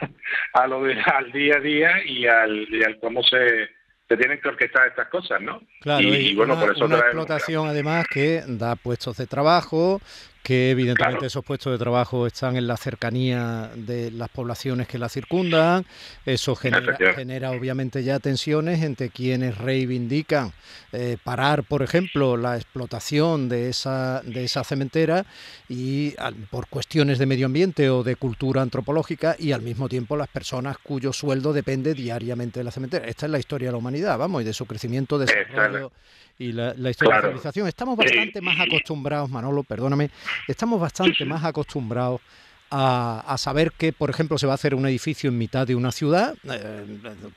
a 0.53 0.67
lo 0.67 0.83
de, 0.83 1.01
al 1.01 1.31
día 1.31 1.55
a 1.57 1.59
día 1.59 2.03
y 2.05 2.27
al, 2.27 2.67
y 2.69 2.83
al 2.83 2.99
cómo 2.99 3.23
se, 3.23 3.69
se 4.07 4.17
tienen 4.17 4.39
que 4.39 4.49
orquestar 4.49 4.87
estas 4.87 5.07
cosas, 5.07 5.41
¿no? 5.41 5.61
Claro, 5.81 6.03
y, 6.03 6.35
bueno, 6.35 6.53
una, 6.53 6.61
por 6.61 6.75
eso 6.75 6.85
una 6.85 6.99
explotación 6.99 7.67
además 7.67 8.05
que 8.07 8.43
da 8.47 8.75
puestos 8.75 9.17
de 9.17 9.25
trabajo, 9.25 9.99
que 10.47 10.71
evidentemente 10.71 11.25
esos 11.25 11.43
puestos 11.43 11.73
de 11.73 11.77
trabajo 11.77 12.25
están 12.25 12.55
en 12.55 12.67
la 12.67 12.77
cercanía 12.77 13.69
de 13.75 14.11
las 14.11 14.29
poblaciones 14.29 14.87
que 14.87 14.97
la 14.97 15.09
circundan. 15.09 15.85
Eso 16.25 16.55
genera, 16.55 16.95
genera 17.13 17.51
obviamente 17.51 18.01
ya 18.01 18.19
tensiones 18.19 18.81
entre 18.81 19.09
quienes 19.09 19.57
reivindican 19.57 20.53
eh, 20.93 21.17
parar, 21.21 21.63
por 21.63 21.83
ejemplo, 21.83 22.37
la 22.37 22.55
explotación 22.55 23.49
de 23.49 23.67
esa, 23.67 24.21
de 24.23 24.45
esa 24.45 24.63
cementera 24.63 25.25
y 25.67 26.15
por 26.49 26.67
cuestiones 26.67 27.19
de 27.19 27.25
medio 27.25 27.47
ambiente 27.47 27.89
o 27.89 28.03
de 28.03 28.15
cultura 28.15 28.61
antropológica 28.61 29.35
y 29.37 29.51
al 29.51 29.63
mismo 29.63 29.89
tiempo 29.89 30.15
las 30.15 30.29
personas 30.29 30.77
cuyo 30.77 31.11
sueldo 31.11 31.51
depende 31.51 31.93
diariamente 31.93 32.61
de 32.61 32.63
la 32.63 32.71
cementera. 32.71 33.05
Esta 33.05 33.25
es 33.25 33.33
la 33.33 33.39
historia 33.39 33.67
de 33.67 33.73
la 33.73 33.79
humanidad, 33.79 34.17
vamos, 34.17 34.43
y 34.43 34.45
de 34.45 34.53
su 34.53 34.65
crecimiento, 34.65 35.19
desarrollo 35.19 35.91
y 36.39 36.51
la, 36.51 36.73
historia 36.89 37.15
de 37.15 37.21
la 37.21 37.27
civilización. 37.27 37.67
Estamos 37.67 37.97
bastante 37.97 38.41
más 38.41 38.59
acostumbrados, 38.59 39.29
Manolo, 39.29 39.63
perdóname, 39.63 40.09
estamos 40.47 40.79
bastante 40.79 41.25
más 41.25 41.43
acostumbrados 41.43 42.21
a, 42.69 43.35
saber 43.37 43.71
que, 43.71 43.93
por 43.93 44.09
ejemplo, 44.09 44.37
se 44.37 44.45
va 44.45 44.53
a 44.53 44.55
hacer 44.55 44.75
un 44.75 44.85
edificio 44.85 45.29
en 45.29 45.37
mitad 45.37 45.65
de 45.65 45.75
una 45.75 45.91
ciudad. 45.91 46.35
Eh, 46.43 46.85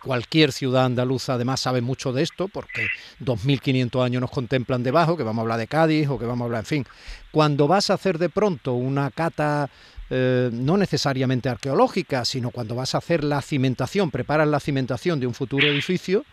cualquier 0.02 0.52
ciudad 0.52 0.86
andaluza 0.86 1.34
además 1.34 1.60
sabe 1.60 1.80
mucho 1.80 2.12
de 2.12 2.22
esto, 2.22 2.48
porque 2.48 2.88
2.500 3.20 4.04
años 4.04 4.20
nos 4.20 4.30
contemplan 4.30 4.82
debajo, 4.82 5.16
que 5.16 5.22
vamos 5.22 5.40
a 5.40 5.42
hablar 5.42 5.58
de 5.58 5.68
Cádiz 5.68 6.08
o 6.08 6.18
que 6.18 6.26
vamos 6.26 6.44
a 6.44 6.46
hablar, 6.46 6.60
en 6.62 6.66
fin. 6.66 6.86
Cuando 7.30 7.68
vas 7.68 7.90
a 7.90 7.94
hacer 7.94 8.18
de 8.18 8.28
pronto 8.28 8.74
una 8.74 9.10
cata 9.10 9.70
eh, 10.12 10.50
no 10.52 10.76
necesariamente 10.76 11.48
arqueológica, 11.48 12.24
sino 12.24 12.50
cuando 12.50 12.74
vas 12.74 12.96
a 12.96 12.98
hacer 12.98 13.22
la 13.22 13.40
cimentación, 13.42 14.10
preparas 14.10 14.48
la 14.48 14.58
cimentación 14.58 15.20
de 15.20 15.28
un 15.28 15.34
futuro 15.34 15.68
edificio, 15.68 16.24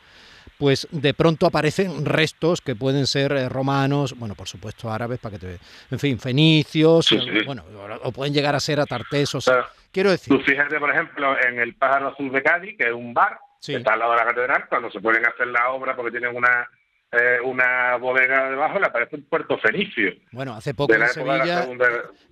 pues 0.58 0.88
de 0.92 1.14
pronto 1.14 1.46
aparecen 1.46 2.06
restos 2.06 2.62
que 2.62 2.76
pueden 2.76 3.08
ser 3.08 3.32
eh, 3.32 3.50
romanos, 3.50 4.18
bueno, 4.18 4.36
por 4.36 4.48
supuesto 4.48 4.92
árabes, 4.92 5.20
para 5.20 5.38
que 5.38 5.46
te, 5.46 5.58
en 5.92 6.00
fin, 6.00 6.20
fenicios, 6.20 7.10
bueno, 7.46 7.64
o 8.04 8.12
pueden 8.12 8.34
llegar 8.34 8.56
a 8.56 8.60
ser 8.60 8.80
atartesos. 8.80 9.50
Quiero 9.92 10.12
decir. 10.12 10.36
Tú 10.36 10.44
fíjate, 10.44 10.80
por 10.80 10.92
ejemplo, 10.92 11.36
en 11.42 11.60
el 11.60 11.76
Pájaro 11.76 12.10
Azul 12.10 12.32
de 12.32 12.44
Cádiz, 12.44 12.78
que 12.78 12.88
es 12.88 12.94
un 12.94 13.14
bar, 13.14 13.40
que 13.66 13.76
está 13.76 13.94
al 13.94 14.00
lado 14.00 14.12
de 14.12 14.18
la 14.18 14.26
catedral, 14.26 14.66
cuando 14.70 14.92
se 14.92 15.00
pueden 15.00 15.26
hacer 15.26 15.48
la 15.48 15.70
obra 15.70 15.96
porque 15.96 16.12
tienen 16.12 16.36
una 16.36 16.68
eh, 17.12 17.38
una 17.44 17.96
bodega 17.98 18.50
debajo, 18.50 18.80
le 18.80 18.88
aparece 18.88 19.16
un 19.16 19.24
puerto 19.24 19.58
fenicio. 19.60 20.12
Bueno, 20.32 20.54
hace 20.54 20.74
poco 20.74 20.94
en 20.94 21.08
Sevilla, 21.08 21.66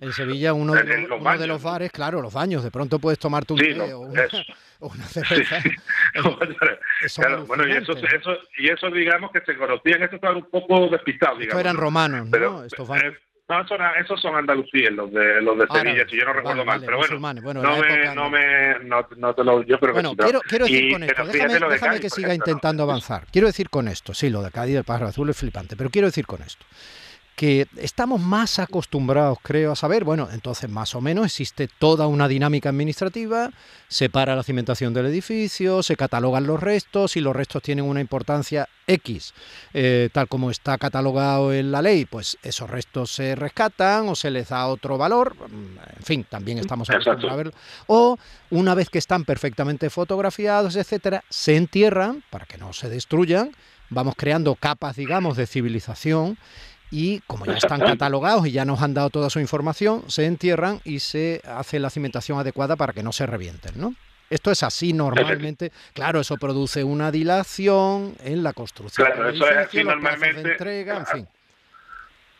en 0.00 0.12
Sevilla 0.12 0.52
uno, 0.52 0.74
de, 0.74 1.46
los, 1.46 1.62
bares, 1.62 1.90
claro, 1.90 2.20
los 2.20 2.34
baños, 2.34 2.62
de 2.62 2.70
pronto 2.70 2.98
puedes 2.98 3.18
tomarte 3.18 3.54
un 3.54 3.58
té 3.58 3.94
o, 3.94 4.00
una, 4.00 5.04
cerveza. 5.06 5.62
bueno, 7.46 7.66
y 7.66 7.72
eso, 7.72 7.92
eso, 7.92 8.36
y 8.58 8.68
eso 8.68 8.90
digamos 8.90 9.30
que 9.32 9.40
se 9.40 9.56
conocían, 9.56 10.02
eso 10.02 10.16
estaba 10.16 10.36
un 10.36 10.50
poco 10.50 10.88
despistado, 10.88 11.38
digamos. 11.38 11.60
eran 11.60 11.76
romanos, 11.76 12.28
¿no? 12.28 12.64
Estos 12.64 12.86
bares. 12.86 13.14
No, 13.48 13.60
esos 14.00 14.20
son 14.20 14.34
andalucíes, 14.34 14.90
los 14.90 15.12
de, 15.12 15.40
los 15.40 15.56
de 15.56 15.66
Sevilla, 15.68 16.04
si 16.08 16.18
yo 16.18 16.24
no 16.24 16.32
recuerdo 16.32 16.64
mal. 16.64 16.80
pero 16.80 16.98
bueno, 16.98 17.62
no, 17.62 17.78
me, 17.78 18.14
no, 18.14 18.28
me, 18.28 18.74
no, 19.16 19.34
te 19.34 19.44
lo. 19.44 19.62
Yo 19.62 19.78
creo 19.78 19.92
bueno, 19.92 20.16
que 20.16 20.24
quiero, 20.24 20.40
quiero 20.40 20.64
decir 20.64 20.92
con 20.92 21.02
esto, 21.04 21.24
déjame, 21.26 21.68
déjame 21.70 22.00
que 22.00 22.10
siga 22.10 22.34
intentando 22.34 22.82
avanzar. 22.82 23.26
Quiero 23.30 23.46
decir 23.46 23.70
con 23.70 23.86
esto, 23.86 24.14
sí, 24.14 24.30
lo 24.30 24.42
de 24.42 24.50
Cádiz 24.50 24.74
del 24.74 24.82
pájaro 24.82 25.06
azul 25.06 25.30
es 25.30 25.36
flipante, 25.36 25.76
pero 25.76 25.90
quiero 25.90 26.08
decir 26.08 26.26
con 26.26 26.42
esto 26.42 26.66
que 27.36 27.68
estamos 27.76 28.18
más 28.18 28.58
acostumbrados, 28.58 29.38
creo, 29.42 29.72
a 29.72 29.76
saber, 29.76 30.04
bueno, 30.04 30.28
entonces 30.32 30.70
más 30.70 30.94
o 30.94 31.02
menos 31.02 31.26
existe 31.26 31.68
toda 31.68 32.06
una 32.06 32.28
dinámica 32.28 32.70
administrativa, 32.70 33.50
se 33.88 34.08
para 34.08 34.34
la 34.34 34.42
cimentación 34.42 34.94
del 34.94 35.04
edificio, 35.04 35.82
se 35.82 35.96
catalogan 35.96 36.46
los 36.46 36.58
restos 36.58 37.14
y 37.16 37.20
los 37.20 37.36
restos 37.36 37.62
tienen 37.62 37.84
una 37.84 38.00
importancia 38.00 38.66
X, 38.86 39.34
eh, 39.74 40.08
tal 40.12 40.28
como 40.28 40.50
está 40.50 40.78
catalogado 40.78 41.52
en 41.52 41.70
la 41.70 41.82
ley, 41.82 42.06
pues 42.06 42.38
esos 42.42 42.70
restos 42.70 43.12
se 43.12 43.34
rescatan 43.34 44.08
o 44.08 44.14
se 44.14 44.30
les 44.30 44.48
da 44.48 44.66
otro 44.66 44.96
valor, 44.96 45.36
en 45.50 46.02
fin, 46.02 46.24
también 46.28 46.56
estamos 46.56 46.88
acostumbrados 46.88 47.32
a 47.32 47.36
verlo, 47.36 47.52
o 47.86 48.18
una 48.48 48.74
vez 48.74 48.88
que 48.88 48.98
están 48.98 49.26
perfectamente 49.26 49.90
fotografiados, 49.90 50.74
etcétera, 50.74 51.22
se 51.28 51.56
entierran 51.56 52.24
para 52.30 52.46
que 52.46 52.56
no 52.56 52.72
se 52.72 52.88
destruyan, 52.88 53.52
vamos 53.90 54.14
creando 54.16 54.54
capas, 54.54 54.96
digamos, 54.96 55.36
de 55.36 55.46
civilización 55.46 56.38
y 56.90 57.20
como 57.20 57.44
ya 57.46 57.54
están 57.54 57.80
catalogados 57.80 58.46
y 58.46 58.52
ya 58.52 58.64
nos 58.64 58.82
han 58.82 58.94
dado 58.94 59.10
toda 59.10 59.30
su 59.30 59.40
información, 59.40 60.04
se 60.08 60.26
entierran 60.26 60.80
y 60.84 61.00
se 61.00 61.42
hace 61.44 61.78
la 61.78 61.90
cimentación 61.90 62.38
adecuada 62.38 62.76
para 62.76 62.92
que 62.92 63.02
no 63.02 63.12
se 63.12 63.26
revienten, 63.26 63.72
¿no? 63.76 63.94
Esto 64.28 64.50
es 64.50 64.62
así 64.62 64.92
normalmente. 64.92 65.70
Claro, 65.94 66.20
eso 66.20 66.36
produce 66.36 66.82
una 66.82 67.10
dilación 67.10 68.14
en 68.24 68.42
la 68.42 68.52
construcción. 68.52 69.06
Claro, 69.06 69.28
eso 69.28 69.48
es 69.48 69.56
así 69.56 69.84
normalmente. 69.84 70.52
entrega, 70.52 70.96
en 70.98 71.06
fin. 71.06 71.28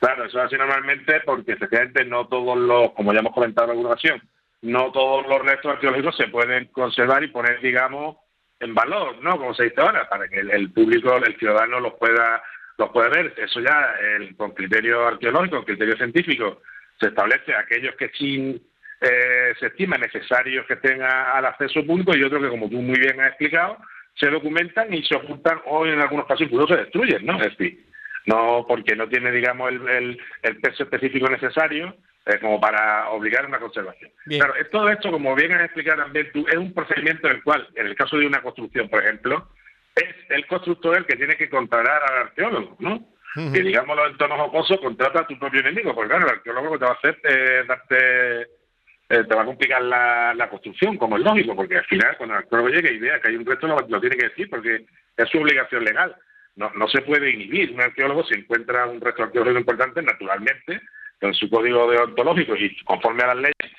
Claro, 0.00 0.24
eso 0.24 0.38
es 0.40 0.46
así 0.46 0.56
normalmente 0.56 1.20
porque 1.24 1.52
efectivamente 1.52 2.04
no 2.04 2.26
todos 2.26 2.58
los, 2.58 2.90
como 2.92 3.12
ya 3.12 3.20
hemos 3.20 3.32
comentado 3.32 3.66
en 3.66 3.70
alguna 3.70 3.90
ocasión, 3.90 4.20
no 4.62 4.90
todos 4.90 5.26
los 5.28 5.42
restos 5.42 5.72
arqueológicos 5.72 6.16
se 6.16 6.28
pueden 6.28 6.66
conservar 6.66 7.22
y 7.22 7.28
poner, 7.28 7.60
digamos, 7.60 8.16
en 8.58 8.74
valor, 8.74 9.22
¿no? 9.22 9.38
Como 9.38 9.54
se 9.54 9.64
dice 9.64 9.80
ahora, 9.80 10.08
para 10.08 10.28
que 10.28 10.40
el 10.40 10.72
público, 10.72 11.16
el 11.16 11.36
ciudadano 11.38 11.78
los 11.80 11.94
pueda 11.94 12.42
los 12.78 12.90
puede 12.90 13.10
ver. 13.10 13.34
Eso 13.36 13.60
ya 13.60 13.94
el, 14.16 14.36
con 14.36 14.52
criterio 14.52 15.06
arqueológico, 15.06 15.56
con 15.56 15.64
criterio 15.64 15.96
científico, 15.96 16.62
se 17.00 17.08
establece 17.08 17.54
aquellos 17.54 17.94
que 17.96 18.10
sí 18.10 18.62
eh, 19.00 19.54
se 19.60 19.66
estima 19.66 19.98
necesarios 19.98 20.66
que 20.66 20.74
estén 20.74 21.02
al 21.02 21.44
acceso 21.44 21.84
público 21.84 22.16
y 22.16 22.22
otros 22.22 22.42
que, 22.42 22.48
como 22.48 22.68
tú 22.68 22.80
muy 22.80 22.98
bien 22.98 23.20
has 23.20 23.28
explicado, 23.28 23.78
se 24.14 24.30
documentan 24.30 24.92
y 24.94 25.02
se 25.02 25.16
ocultan 25.16 25.60
o 25.66 25.86
en 25.86 26.00
algunos 26.00 26.26
casos 26.26 26.46
incluso 26.46 26.68
se 26.68 26.80
destruyen, 26.80 27.26
¿no? 27.26 27.36
Es 27.36 27.56
decir, 27.56 27.84
no 28.24 28.64
porque 28.66 28.96
no 28.96 29.08
tiene, 29.08 29.30
digamos, 29.30 29.70
el, 29.70 30.18
el, 30.42 30.60
peso 30.60 30.84
específico 30.84 31.28
necesario 31.28 31.94
eh, 32.24 32.38
como 32.40 32.58
para 32.58 33.10
obligar 33.10 33.44
a 33.44 33.48
una 33.48 33.60
conservación. 33.60 34.10
Claro, 34.24 34.54
todo 34.72 34.88
esto, 34.88 35.10
como 35.10 35.34
bien 35.34 35.52
has 35.52 35.66
explicado 35.66 36.02
también 36.02 36.30
tú, 36.32 36.46
es 36.48 36.56
un 36.56 36.72
procedimiento 36.72 37.28
en 37.28 37.36
el 37.36 37.42
cual, 37.42 37.68
en 37.74 37.86
el 37.86 37.94
caso 37.94 38.16
de 38.16 38.26
una 38.26 38.40
construcción, 38.40 38.88
por 38.88 39.02
ejemplo, 39.02 39.48
es 39.96 40.14
el 40.28 40.46
constructor 40.46 40.96
el 40.96 41.06
que 41.06 41.16
tiene 41.16 41.36
que 41.36 41.48
contratar 41.48 42.02
al 42.02 42.18
arqueólogo, 42.28 42.76
¿no? 42.78 43.08
Que 43.34 43.62
digámoslo 43.62 44.06
en 44.06 44.16
tono 44.16 44.38
jocoso, 44.38 44.80
contrata 44.80 45.20
a 45.20 45.26
tu 45.26 45.38
propio 45.38 45.60
enemigo, 45.60 45.94
porque 45.94 46.08
claro, 46.08 46.26
el 46.26 46.32
arqueólogo 46.36 46.72
que 46.72 46.78
te 46.78 46.84
va 46.86 46.90
a 46.92 46.94
hacer 46.94 47.20
es 47.22 47.66
darte, 47.66 48.40
eh, 48.42 49.24
te 49.28 49.34
va 49.34 49.42
a 49.42 49.44
complicar 49.44 49.82
la, 49.82 50.48
construcción, 50.48 50.96
como 50.96 51.18
es 51.18 51.22
lógico, 51.22 51.54
porque 51.54 51.76
al 51.76 51.84
final 51.84 52.16
cuando 52.16 52.34
el 52.34 52.42
arqueólogo 52.42 52.70
llegue 52.70 52.94
y 52.94 52.98
vea 52.98 53.20
que 53.20 53.28
hay 53.28 53.36
un 53.36 53.44
resto 53.44 53.66
lo, 53.66 54.00
tiene 54.00 54.16
que 54.16 54.28
decir, 54.28 54.48
porque 54.48 54.86
es 55.16 55.28
su 55.28 55.38
obligación 55.38 55.84
legal. 55.84 56.16
No, 56.54 56.70
no 56.76 56.88
se 56.88 57.02
puede 57.02 57.30
inhibir. 57.30 57.72
Un 57.72 57.82
arqueólogo 57.82 58.24
si 58.24 58.34
encuentra 58.36 58.86
un 58.86 59.02
resto 59.02 59.24
arqueológico 59.24 59.60
importante, 59.60 60.00
naturalmente, 60.00 60.80
con 61.20 61.34
su 61.34 61.50
código 61.50 61.90
deontológico 61.90 62.56
y 62.56 62.74
conforme 62.84 63.22
a 63.24 63.34
las 63.34 63.36
leyes, 63.36 63.76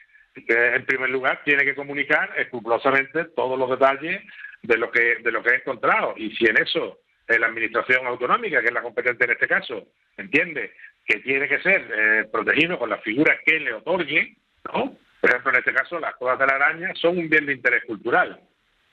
que 0.48 0.76
en 0.76 0.86
primer 0.86 1.10
lugar 1.10 1.42
tiene 1.44 1.66
que 1.66 1.74
comunicar 1.74 2.32
escrupulosamente 2.38 3.26
todos 3.36 3.58
los 3.58 3.72
detalles 3.72 4.22
de 4.64 4.78
lo 4.78 4.92
que 4.92 5.18
de 5.18 5.32
lo 5.32 5.44
que 5.44 5.52
he 5.52 5.56
encontrado. 5.56 6.14
Y 6.18 6.36
si 6.36 6.46
en 6.46 6.58
eso 6.58 7.00
eh, 7.28 7.40
la 7.40 7.48
administración 7.48 8.08
autonómica 8.08 8.62
que 8.62 8.68
es 8.68 8.74
la 8.74 8.82
competente 8.82 9.26
en 9.26 9.32
este 9.32 9.50
caso 9.50 9.88
entiende 10.16 10.72
que 11.06 11.20
tiene 11.20 11.50
que 11.50 11.60
ser 11.60 11.86
eh, 11.94 12.26
protegido 12.32 12.80
con 12.80 12.90
las 12.90 13.04
figuras 13.04 13.38
que 13.46 13.60
le 13.60 13.74
otorguen 13.74 14.38
no 14.74 14.96
por 15.20 15.30
ejemplo 15.30 15.52
en 15.52 15.58
este 15.58 15.74
caso 15.74 16.00
las 16.00 16.16
cuevas 16.16 16.40
de 16.40 16.48
la 16.48 16.54
araña 16.54 16.94
son 16.96 17.18
un 17.18 17.28
bien 17.28 17.46
de 17.46 17.52
interés 17.52 17.84
cultural 17.84 18.40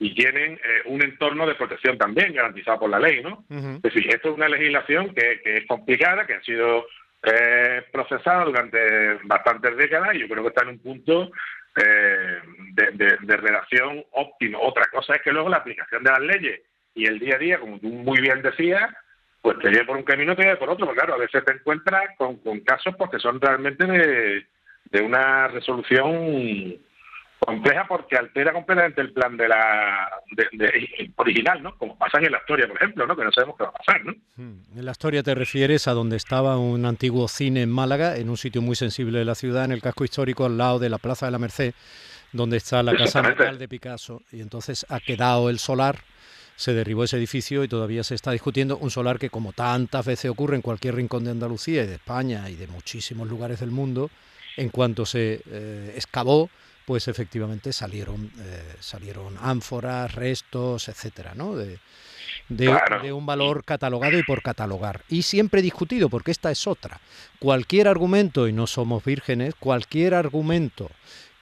y 0.01 0.17
tienen 0.17 0.55
eh, 0.55 0.83
un 0.87 1.01
entorno 1.05 1.47
de 1.47 1.55
protección 1.55 1.97
también 1.97 2.35
garantizado 2.35 2.81
por 2.81 2.91
la 2.91 2.99
ley 2.99 3.23
no 3.23 3.45
es 3.49 3.83
decir 3.83 4.13
esto 4.13 4.31
es 4.31 4.35
una 4.35 4.49
legislación 4.49 5.15
que, 5.15 5.41
que 5.41 5.59
es 5.59 5.67
complicada 5.69 6.27
que 6.27 6.35
ha 6.35 6.43
sido 6.43 6.87
procesada 7.91 8.45
durante 8.45 9.15
bastantes 9.23 9.77
décadas 9.79 10.15
y 10.15 10.19
yo 10.19 10.29
creo 10.29 10.43
que 10.43 10.49
está 10.49 10.63
en 10.63 10.71
un 10.71 10.79
punto 10.81 11.31
eh, 11.77 12.41
de, 12.73 13.17
de, 13.21 13.37
redacción 13.37 14.05
óptimo. 14.13 14.61
Otra 14.61 14.87
cosa 14.93 15.17
es 15.17 15.23
que 15.23 15.33
luego 15.33 15.49
la 15.49 15.59
aplicación 15.59 16.05
de 16.05 16.11
las 16.11 16.21
leyes 16.21 16.61
y 16.95 17.07
el 17.07 17.19
día 17.19 17.35
a 17.35 17.39
día, 17.39 17.59
como 17.59 17.79
tú 17.79 17.89
muy 17.89 18.21
bien 18.21 18.43
decías, 18.43 18.93
pues 19.43 19.59
te 19.59 19.71
lleva 19.71 19.87
por 19.87 19.97
un 19.97 20.05
camino, 20.05 20.37
te 20.37 20.43
lleva 20.43 20.59
por 20.59 20.71
otro. 20.71 20.87
Pero 20.87 20.97
claro, 20.97 21.15
a 21.15 21.19
veces 21.19 21.45
te 21.45 21.53
encuentras 21.53 22.17
con, 22.17 22.37
con 22.39 22.61
casos 22.61 22.95
porque 22.97 23.19
son 23.19 23.41
realmente 23.41 23.85
de, 23.87 24.47
de 24.91 25.03
una 25.03 25.49
resolución 25.49 26.79
compleja 27.45 27.87
porque 27.89 28.17
altera 28.17 28.53
completamente 28.53 29.01
el 29.01 29.13
plan 29.13 29.37
de 29.37 29.49
la 29.49 30.11
de, 30.33 31.13
original, 31.17 31.63
¿no? 31.63 31.77
Como 31.77 31.97
pasa 31.97 32.19
en 32.19 32.33
la 32.33 32.39
historia, 32.39 32.67
por 32.67 32.77
ejemplo, 32.77 33.07
¿no? 33.07 33.17
Que 33.17 33.25
no 33.25 33.33
sabemos 33.33 33.57
qué 33.57 33.65
va 33.65 33.71
a 33.71 33.73
pasar, 33.73 34.05
¿no? 34.05 34.13
Hmm. 34.37 34.63
En 34.77 34.85
la 34.85 34.93
historia 34.93 35.23
te 35.23 35.35
refieres 35.35 35.89
a 35.89 35.93
donde 35.93 36.17
estaba 36.17 36.59
un 36.59 36.85
antiguo 36.87 37.29
cine 37.29 37.63
en 37.63 37.71
Málaga, 37.71 38.17
en 38.17 38.31
un 38.31 38.37
sitio 38.37 38.63
muy 38.63 38.77
sensible 38.77 39.19
de 39.19 39.25
la 39.25 39.35
ciudad, 39.35 39.65
en 39.65 39.73
el 39.73 39.83
casco 39.83 40.05
histórico, 40.05 40.47
al 40.47 40.59
lado 40.59 40.79
de 40.79 40.91
la 40.91 40.99
Plaza 40.99 41.27
de 41.27 41.33
la 41.33 41.39
Merced, 41.39 41.75
donde 42.33 42.57
está 42.57 42.83
la 42.83 42.97
casa 42.97 43.23
natal 43.23 43.59
de 43.59 43.69
Picasso, 43.69 44.23
y 44.33 44.41
entonces 44.41 44.87
ha 44.89 45.01
quedado 45.01 45.51
el 45.51 45.59
solar 45.59 45.97
se 46.57 46.73
derribó 46.73 47.05
ese 47.05 47.17
edificio 47.17 47.65
y 47.65 47.69
todavía 47.69 48.05
se 48.05 48.15
está 48.15 48.31
discutiendo 48.31 48.79
un 48.79 48.91
solar 48.91 49.19
que 49.19 49.31
como 49.31 49.53
tantas 49.53 50.07
veces 50.07 50.31
ocurre 50.31 50.57
en 50.57 50.63
cualquier 50.63 50.95
rincón 50.95 51.25
de 51.25 51.33
Andalucía 51.33 51.83
y 51.83 51.87
de 51.87 51.95
España 51.95 52.49
y 52.49 52.55
de 52.55 52.69
muchísimos 52.69 53.29
lugares 53.29 53.61
del 53.61 53.71
mundo, 53.71 54.11
en 54.57 54.69
cuanto 54.69 55.05
se 55.05 55.43
eh, 55.51 55.95
excavó, 55.97 56.49
pues 56.87 57.09
efectivamente 57.09 57.73
salieron, 57.73 58.31
eh, 58.39 58.75
salieron 58.81 59.37
ánforas, 59.41 60.15
restos, 60.15 60.89
etcétera, 60.89 61.35
¿no? 61.35 61.57
De, 61.57 61.79
de, 62.49 63.13
un 63.13 63.27
valor 63.27 63.65
catalogado 63.65 64.19
y 64.19 64.23
por 64.23 64.43
catalogar. 64.43 65.03
Y 65.09 65.23
siempre 65.23 65.63
discutido, 65.63 66.09
porque 66.09 66.31
esta 66.31 66.51
es 66.51 66.67
otra. 66.67 67.01
Cualquier 67.39 67.89
argumento, 67.89 68.49
y 68.49 68.53
no 68.53 68.67
somos 68.67 69.05
vírgenes, 69.05 69.55
cualquier 69.55 70.15
argumento 70.15 70.91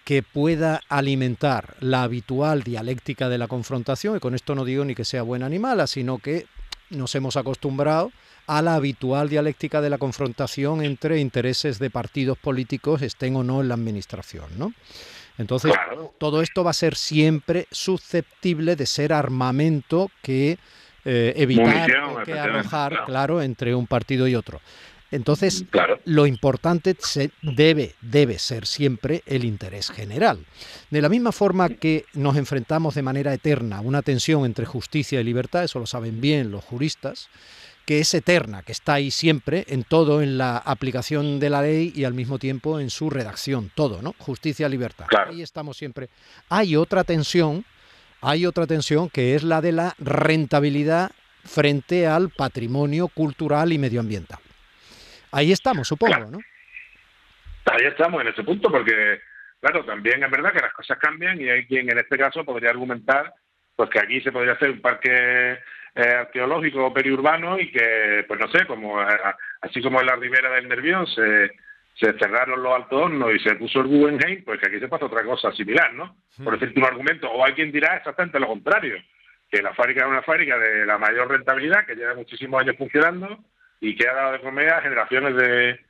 que 0.04 0.22
pueda 0.22 0.80
alimentar 0.88 1.76
la 1.80 2.02
habitual 2.02 2.62
dialéctica 2.62 3.28
de 3.28 3.38
la 3.38 3.48
confrontación, 3.48 4.16
y 4.16 4.20
con 4.20 4.34
esto 4.34 4.54
no 4.54 4.64
digo 4.64 4.84
ni 4.84 4.94
que 4.94 5.04
sea 5.04 5.22
buena 5.22 5.48
ni 5.48 5.58
mala, 5.58 5.86
sino 5.86 6.18
que 6.18 6.46
nos 6.90 7.14
hemos 7.14 7.36
acostumbrado 7.36 8.12
a 8.46 8.60
la 8.62 8.74
habitual 8.74 9.28
dialéctica 9.28 9.80
de 9.80 9.90
la 9.90 9.98
confrontación 9.98 10.84
entre 10.84 11.20
intereses 11.20 11.78
de 11.78 11.90
partidos 11.90 12.38
políticos, 12.38 13.02
estén 13.02 13.36
o 13.36 13.44
no 13.44 13.60
en 13.60 13.68
la 13.68 13.74
administración, 13.74 14.46
¿no? 14.58 14.74
Entonces, 15.38 15.72
todo 16.18 16.42
esto 16.42 16.62
va 16.62 16.70
a 16.70 16.74
ser 16.74 16.94
siempre 16.94 17.66
susceptible 17.70 18.76
de 18.76 18.86
ser 18.86 19.12
armamento 19.12 20.10
que 20.22 20.58
eh, 21.04 21.32
evitar 21.36 21.90
que 22.24 22.38
arrojar, 22.38 23.04
claro. 23.06 23.42
entre 23.42 23.74
un 23.74 23.86
partido 23.86 24.28
y 24.28 24.34
otro. 24.34 24.60
Entonces, 25.10 25.66
lo 26.06 26.26
importante 26.26 26.96
se 26.98 27.32
debe, 27.42 27.94
debe 28.00 28.38
ser 28.38 28.66
siempre 28.66 29.22
el 29.26 29.44
interés 29.44 29.90
general. 29.90 30.46
De 30.90 31.02
la 31.02 31.10
misma 31.10 31.32
forma 31.32 31.68
que 31.68 32.06
nos 32.14 32.36
enfrentamos 32.36 32.94
de 32.94 33.02
manera 33.02 33.34
eterna 33.34 33.78
a 33.78 33.80
una 33.82 34.00
tensión 34.00 34.46
entre 34.46 34.64
justicia 34.64 35.20
y 35.20 35.24
libertad, 35.24 35.64
eso 35.64 35.78
lo 35.78 35.86
saben 35.86 36.22
bien 36.22 36.50
los 36.50 36.64
juristas, 36.64 37.28
que 37.86 38.00
es 38.00 38.14
eterna, 38.14 38.62
que 38.62 38.72
está 38.72 38.94
ahí 38.94 39.10
siempre, 39.10 39.64
en 39.68 39.84
todo, 39.84 40.22
en 40.22 40.38
la 40.38 40.56
aplicación 40.56 41.40
de 41.40 41.50
la 41.50 41.62
ley 41.62 41.92
y 41.94 42.04
al 42.04 42.14
mismo 42.14 42.38
tiempo 42.38 42.80
en 42.80 42.90
su 42.90 43.10
redacción, 43.10 43.70
todo, 43.74 44.02
¿no? 44.02 44.14
Justicia, 44.18 44.68
libertad. 44.68 45.06
Ahí 45.28 45.42
estamos 45.42 45.76
siempre. 45.76 46.08
Hay 46.48 46.76
otra 46.76 47.04
tensión 47.04 47.64
hay 48.22 48.46
otra 48.46 48.68
tensión 48.68 49.10
que 49.10 49.34
es 49.34 49.42
la 49.42 49.60
de 49.60 49.72
la 49.72 49.94
rentabilidad 49.98 51.10
frente 51.44 52.06
al 52.06 52.30
patrimonio 52.30 53.08
cultural 53.08 53.72
y 53.72 53.78
medioambiental. 53.78 54.38
Ahí 55.32 55.50
estamos, 55.50 55.88
supongo, 55.88 56.30
¿no? 56.30 56.38
Ahí 57.66 57.84
estamos 57.84 58.22
en 58.22 58.28
ese 58.28 58.44
punto, 58.44 58.70
porque, 58.70 59.20
claro, 59.60 59.84
también 59.84 60.22
es 60.22 60.30
verdad 60.30 60.52
que 60.52 60.60
las 60.60 60.72
cosas 60.72 60.98
cambian 60.98 61.40
y 61.40 61.48
hay 61.48 61.66
quien 61.66 61.90
en 61.90 61.98
este 61.98 62.16
caso 62.16 62.44
podría 62.44 62.70
argumentar 62.70 63.34
pues 63.82 63.90
que 63.90 63.98
aquí 63.98 64.20
se 64.20 64.30
podría 64.30 64.52
hacer 64.52 64.70
un 64.70 64.80
parque 64.80 65.58
eh, 65.94 66.14
arqueológico 66.20 66.94
periurbano 66.94 67.58
y 67.58 67.72
que, 67.72 68.24
pues 68.28 68.38
no 68.38 68.46
sé, 68.46 68.64
como 68.64 69.02
eh, 69.02 69.06
así 69.60 69.82
como 69.82 70.00
en 70.00 70.06
la 70.06 70.14
ribera 70.14 70.50
del 70.50 70.68
Nervión 70.68 71.04
se 71.08 71.50
se 71.94 72.12
cerraron 72.14 72.62
los 72.62 72.74
altos 72.74 73.02
hornos 73.02 73.34
y 73.34 73.40
se 73.40 73.56
puso 73.56 73.80
el 73.80 73.88
Guggenheim, 73.88 74.44
pues 74.44 74.60
que 74.60 74.68
aquí 74.68 74.78
se 74.78 74.86
pasa 74.86 75.06
otra 75.06 75.24
cosa 75.24 75.50
similar, 75.50 75.92
¿no? 75.94 76.16
Hmm. 76.38 76.44
Por 76.44 76.58
decirte 76.58 76.78
un 76.78 76.86
argumento. 76.86 77.28
O 77.28 77.44
alguien 77.44 77.72
dirá 77.72 77.96
exactamente 77.96 78.38
lo 78.38 78.46
contrario, 78.46 78.96
que 79.50 79.60
la 79.60 79.74
fábrica 79.74 80.02
es 80.02 80.06
una 80.06 80.22
fábrica 80.22 80.56
de 80.58 80.86
la 80.86 80.98
mayor 80.98 81.28
rentabilidad, 81.28 81.84
que 81.84 81.96
lleva 81.96 82.14
muchísimos 82.14 82.60
años 82.60 82.76
funcionando 82.78 83.36
y 83.80 83.96
que 83.96 84.08
ha 84.08 84.14
dado 84.14 84.32
de 84.32 84.40
comer 84.40 84.70
a 84.70 84.80
generaciones 84.80 85.34
de, 85.34 85.80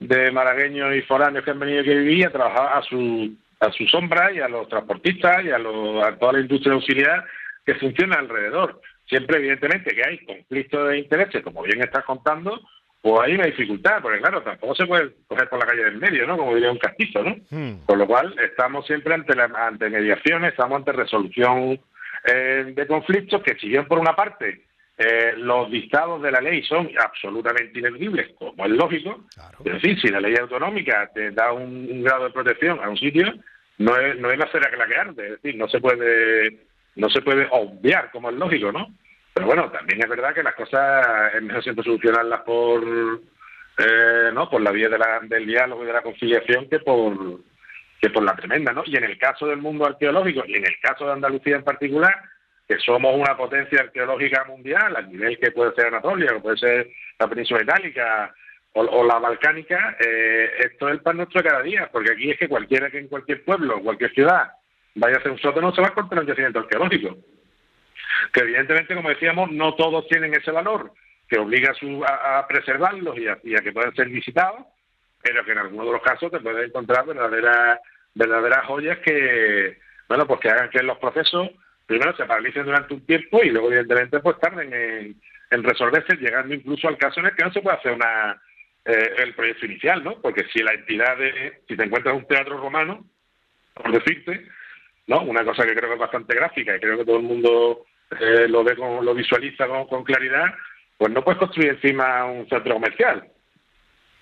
de 0.00 0.30
malagueños 0.32 0.94
y 0.94 1.02
foráneos 1.02 1.44
que 1.44 1.50
han 1.50 1.60
venido 1.60 1.82
aquí 1.82 1.92
a 1.92 1.96
vivir 1.96 2.26
a 2.26 2.30
trabajar 2.30 2.78
a 2.78 2.82
su, 2.82 3.36
a 3.60 3.70
su 3.72 3.86
sombra 3.88 4.32
y 4.32 4.40
a 4.40 4.48
los 4.48 4.68
transportistas 4.68 5.44
y 5.44 5.50
a, 5.50 5.56
a 5.56 6.16
toda 6.18 6.32
la 6.32 6.40
industria 6.40 6.72
auxiliar 6.72 7.24
que 7.64 7.74
funciona 7.76 8.16
alrededor. 8.16 8.80
Siempre, 9.06 9.38
evidentemente, 9.38 9.94
que 9.94 10.02
hay 10.06 10.18
conflictos 10.24 10.88
de 10.88 10.98
intereses, 10.98 11.42
como 11.42 11.62
bien 11.62 11.82
estás 11.82 12.04
contando, 12.04 12.60
pues 13.02 13.20
hay 13.24 13.34
una 13.34 13.46
dificultad, 13.46 14.00
porque 14.00 14.20
claro, 14.20 14.42
tampoco 14.42 14.74
se 14.76 14.86
puede 14.86 15.12
coger 15.26 15.48
por 15.48 15.58
la 15.58 15.66
calle 15.66 15.84
del 15.84 15.98
medio, 15.98 16.26
¿no? 16.26 16.36
Como 16.36 16.54
diría 16.54 16.70
un 16.70 16.78
castizo, 16.78 17.22
¿no? 17.22 17.36
Hmm. 17.50 17.84
Con 17.84 17.98
lo 17.98 18.06
cual, 18.06 18.34
estamos 18.38 18.86
siempre 18.86 19.14
ante, 19.14 19.34
la, 19.34 19.44
ante 19.44 19.90
mediaciones, 19.90 20.52
estamos 20.52 20.76
ante 20.76 20.92
resolución 20.92 21.80
eh, 22.24 22.72
de 22.74 22.86
conflictos 22.86 23.42
que, 23.42 23.56
si 23.56 23.68
bien 23.68 23.86
por 23.86 23.98
una 23.98 24.14
parte 24.14 24.62
eh, 24.96 25.34
los 25.36 25.68
dictados 25.70 26.22
de 26.22 26.30
la 26.30 26.40
ley 26.40 26.62
son 26.62 26.88
absolutamente 26.96 27.80
ineludibles, 27.80 28.30
como 28.38 28.64
es 28.64 28.70
lógico, 28.70 29.24
es 29.64 29.72
decir, 29.72 30.00
si 30.00 30.08
la 30.08 30.20
ley 30.20 30.36
autonómica 30.38 31.10
te 31.12 31.32
da 31.32 31.52
un, 31.52 32.04
grado 32.04 32.24
de 32.24 32.30
protección 32.30 32.78
a 32.80 32.88
un 32.88 32.96
sitio, 32.96 33.32
no 33.78 33.96
es, 33.96 34.16
no 34.20 34.30
es 34.30 34.38
la 34.38 34.50
cera 34.52 34.70
que 34.70 34.76
la 34.76 34.86
que 34.86 34.96
arde, 34.96 35.24
es 35.24 35.42
decir, 35.42 35.56
no 35.56 35.66
se 35.68 35.80
puede 35.80 36.56
no 36.96 37.08
se 37.08 37.22
puede 37.22 37.48
obviar, 37.50 38.10
como 38.10 38.30
es 38.30 38.36
lógico, 38.36 38.72
¿no? 38.72 38.88
Pero 39.34 39.46
bueno, 39.46 39.70
también 39.70 40.02
es 40.02 40.08
verdad 40.08 40.34
que 40.34 40.42
las 40.42 40.54
cosas 40.54 41.34
es 41.34 41.42
mejor 41.42 41.62
siempre 41.62 41.84
solucionarlas 41.84 42.40
por, 42.42 42.82
eh, 43.78 44.30
¿no? 44.32 44.50
por 44.50 44.60
la 44.60 44.70
vía 44.70 44.88
de 44.88 44.98
la, 44.98 45.20
del 45.22 45.46
diálogo 45.46 45.82
y 45.82 45.86
de 45.86 45.92
la 45.92 46.02
conciliación 46.02 46.68
que 46.68 46.80
por, 46.80 47.40
que 48.00 48.10
por 48.10 48.22
la 48.22 48.36
tremenda, 48.36 48.72
¿no? 48.72 48.82
Y 48.84 48.96
en 48.96 49.04
el 49.04 49.16
caso 49.18 49.46
del 49.46 49.58
mundo 49.58 49.86
arqueológico 49.86 50.44
y 50.46 50.56
en 50.56 50.66
el 50.66 50.78
caso 50.80 51.06
de 51.06 51.12
Andalucía 51.12 51.56
en 51.56 51.64
particular, 51.64 52.14
que 52.68 52.78
somos 52.78 53.14
una 53.16 53.36
potencia 53.36 53.80
arqueológica 53.80 54.44
mundial, 54.44 54.96
al 54.96 55.10
nivel 55.10 55.38
que 55.38 55.50
puede 55.50 55.74
ser 55.74 55.86
Anatolia, 55.86 56.36
o 56.36 56.42
puede 56.42 56.58
ser 56.58 56.90
la 57.18 57.28
península 57.28 57.62
itálica 57.62 58.34
o, 58.74 59.04
la 59.04 59.18
balcánica, 59.18 59.96
eh, 60.00 60.50
esto 60.60 60.88
es 60.88 60.94
el 60.94 61.00
pan 61.00 61.18
nuestro 61.18 61.42
cada 61.42 61.62
día, 61.62 61.90
porque 61.92 62.12
aquí 62.12 62.30
es 62.30 62.38
que 62.38 62.48
cualquiera 62.48 62.90
que 62.90 62.98
en 62.98 63.08
cualquier 63.08 63.44
pueblo, 63.44 63.82
cualquier 63.82 64.12
ciudad, 64.12 64.50
vaya 64.94 65.16
a 65.16 65.18
hacer 65.18 65.32
un 65.32 65.38
sótano, 65.38 65.74
se 65.74 65.80
va 65.80 65.88
a 65.88 65.90
encontrar 65.90 66.22
un 66.22 66.28
yacimiento 66.28 66.60
arqueológico 66.60 67.16
que 68.32 68.40
evidentemente, 68.40 68.94
como 68.94 69.08
decíamos, 69.08 69.50
no 69.50 69.74
todos 69.74 70.06
tienen 70.08 70.34
ese 70.34 70.50
valor 70.50 70.92
que 71.28 71.38
obliga 71.38 71.72
a, 72.06 72.46
preservarlos 72.46 73.16
y 73.18 73.26
a, 73.28 73.60
que 73.60 73.72
puedan 73.72 73.94
ser 73.94 74.08
visitados, 74.08 74.66
pero 75.22 75.44
que 75.44 75.52
en 75.52 75.58
algunos 75.58 75.86
de 75.86 75.92
los 75.92 76.02
casos 76.02 76.30
te 76.30 76.40
puedes 76.40 76.68
encontrar 76.68 77.06
verdaderas 77.06 77.78
verdaderas 78.14 78.66
joyas 78.66 78.98
que, 78.98 79.78
bueno, 80.06 80.26
pues 80.26 80.40
que 80.40 80.50
hagan 80.50 80.68
que 80.68 80.82
los 80.82 80.98
procesos 80.98 81.48
primero 81.86 82.14
se 82.14 82.26
paralicen 82.26 82.66
durante 82.66 82.92
un 82.92 83.06
tiempo 83.06 83.42
y 83.42 83.48
luego 83.48 83.68
evidentemente 83.68 84.20
pues 84.20 84.38
tarden 84.38 84.72
en, 85.50 85.62
resolverse, 85.62 86.16
llegando 86.16 86.54
incluso 86.54 86.88
al 86.88 86.98
caso 86.98 87.20
en 87.20 87.26
el 87.26 87.34
que 87.34 87.44
no 87.44 87.52
se 87.52 87.60
puede 87.60 87.76
hacer 87.76 87.92
una 87.92 88.40
eh, 88.84 89.14
el 89.18 89.34
proyecto 89.34 89.66
inicial, 89.66 90.02
¿no? 90.04 90.20
Porque 90.20 90.44
si 90.52 90.62
la 90.62 90.72
entidad 90.72 91.16
de, 91.16 91.62
si 91.68 91.76
te 91.76 91.84
encuentras 91.84 92.14
un 92.14 92.26
teatro 92.26 92.58
romano, 92.58 93.04
por 93.74 93.92
decirte, 93.92 94.46
Una 95.20 95.44
cosa 95.44 95.64
que 95.64 95.74
creo 95.74 95.88
que 95.88 95.94
es 95.94 96.00
bastante 96.00 96.34
gráfica 96.34 96.76
y 96.76 96.80
creo 96.80 96.98
que 96.98 97.04
todo 97.04 97.16
el 97.16 97.22
mundo 97.22 97.84
eh, 98.18 98.46
lo 98.48 98.64
ve 98.64 98.76
con, 98.76 99.04
lo 99.04 99.14
visualiza 99.14 99.66
con, 99.66 100.04
claridad, 100.04 100.54
pues 100.96 101.12
no 101.12 101.22
puedes 101.22 101.38
construir 101.38 101.70
encima 101.70 102.24
un 102.24 102.48
centro 102.48 102.74
comercial. 102.74 103.28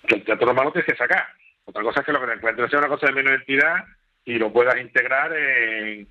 Que 0.07 0.15
el 0.15 0.23
teatro 0.23 0.47
romano 0.47 0.71
tienes 0.71 0.91
que 0.91 0.97
sacar. 0.97 1.27
Otra 1.65 1.83
cosa 1.83 1.99
es 1.99 2.05
que 2.05 2.11
lo 2.11 2.19
que 2.19 2.27
te 2.27 2.33
encuentres 2.33 2.69
sea 2.69 2.79
una 2.79 2.87
cosa 2.87 3.07
de 3.07 3.13
menor 3.13 3.33
entidad 3.35 3.85
y 4.25 4.37
lo 4.37 4.51
puedas 4.51 4.77
integrar 4.77 5.31
eh, 5.35 6.07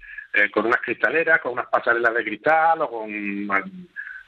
con 0.52 0.66
unas 0.66 0.80
cristaleras, 0.80 1.40
con 1.40 1.52
unas 1.52 1.66
pasarelas 1.66 2.14
de 2.14 2.24
cristal 2.24 2.82
o 2.82 2.90
con 2.90 3.48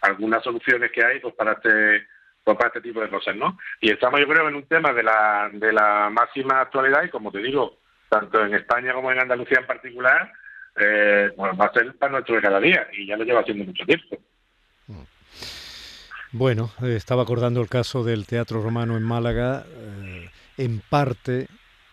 algunas 0.01 0.43
soluciones 0.43 0.91
que 0.91 1.05
hay 1.05 1.21
pues 1.21 1.35
para 1.35 1.53
este 1.53 2.07
pues, 2.45 2.57
para 2.57 2.69
este 2.69 2.81
tipo 2.81 3.01
de 3.01 3.09
cosas, 3.09 3.37
¿no? 3.37 3.57
Y 3.81 3.91
estamos 3.91 4.21
yo 4.21 4.27
creo 4.27 4.49
en 4.49 4.57
un 4.57 4.67
tema 4.67 4.93
de 4.93 5.03
la, 5.03 5.49
de 5.53 5.73
la 5.73 6.11
máxima 6.11 6.61
actualidad 6.61 7.05
y 7.05 7.09
como 7.09 7.31
te 7.31 7.39
digo, 7.39 7.79
tanto 8.09 8.45
en 8.45 8.55
España 8.55 8.93
como 8.93 9.13
en 9.13 9.21
Andalucía 9.21 9.59
en 9.61 9.67
particular, 9.67 10.33
eh, 10.77 11.31
bueno, 11.37 11.57
va 11.57 11.67
a 11.67 11.73
ser 11.73 11.95
para 11.97 12.13
nuestro 12.13 12.37
de 12.37 12.43
cada 12.43 12.61
día 12.61 12.87
y 12.97 13.07
ya 13.07 13.17
lo 13.17 13.25
lleva 13.25 13.41
haciendo 13.41 13.65
mucho 13.65 13.85
tiempo. 13.85 14.19
Bueno, 16.33 16.71
eh, 16.83 16.95
estaba 16.97 17.23
acordando 17.23 17.61
el 17.61 17.69
caso 17.69 18.05
del 18.05 18.27
Teatro 18.27 18.63
Romano 18.63 18.97
en 18.97 19.03
Málaga, 19.03 19.67
eh, 19.69 20.31
en 20.57 20.81
parte, 20.81 21.47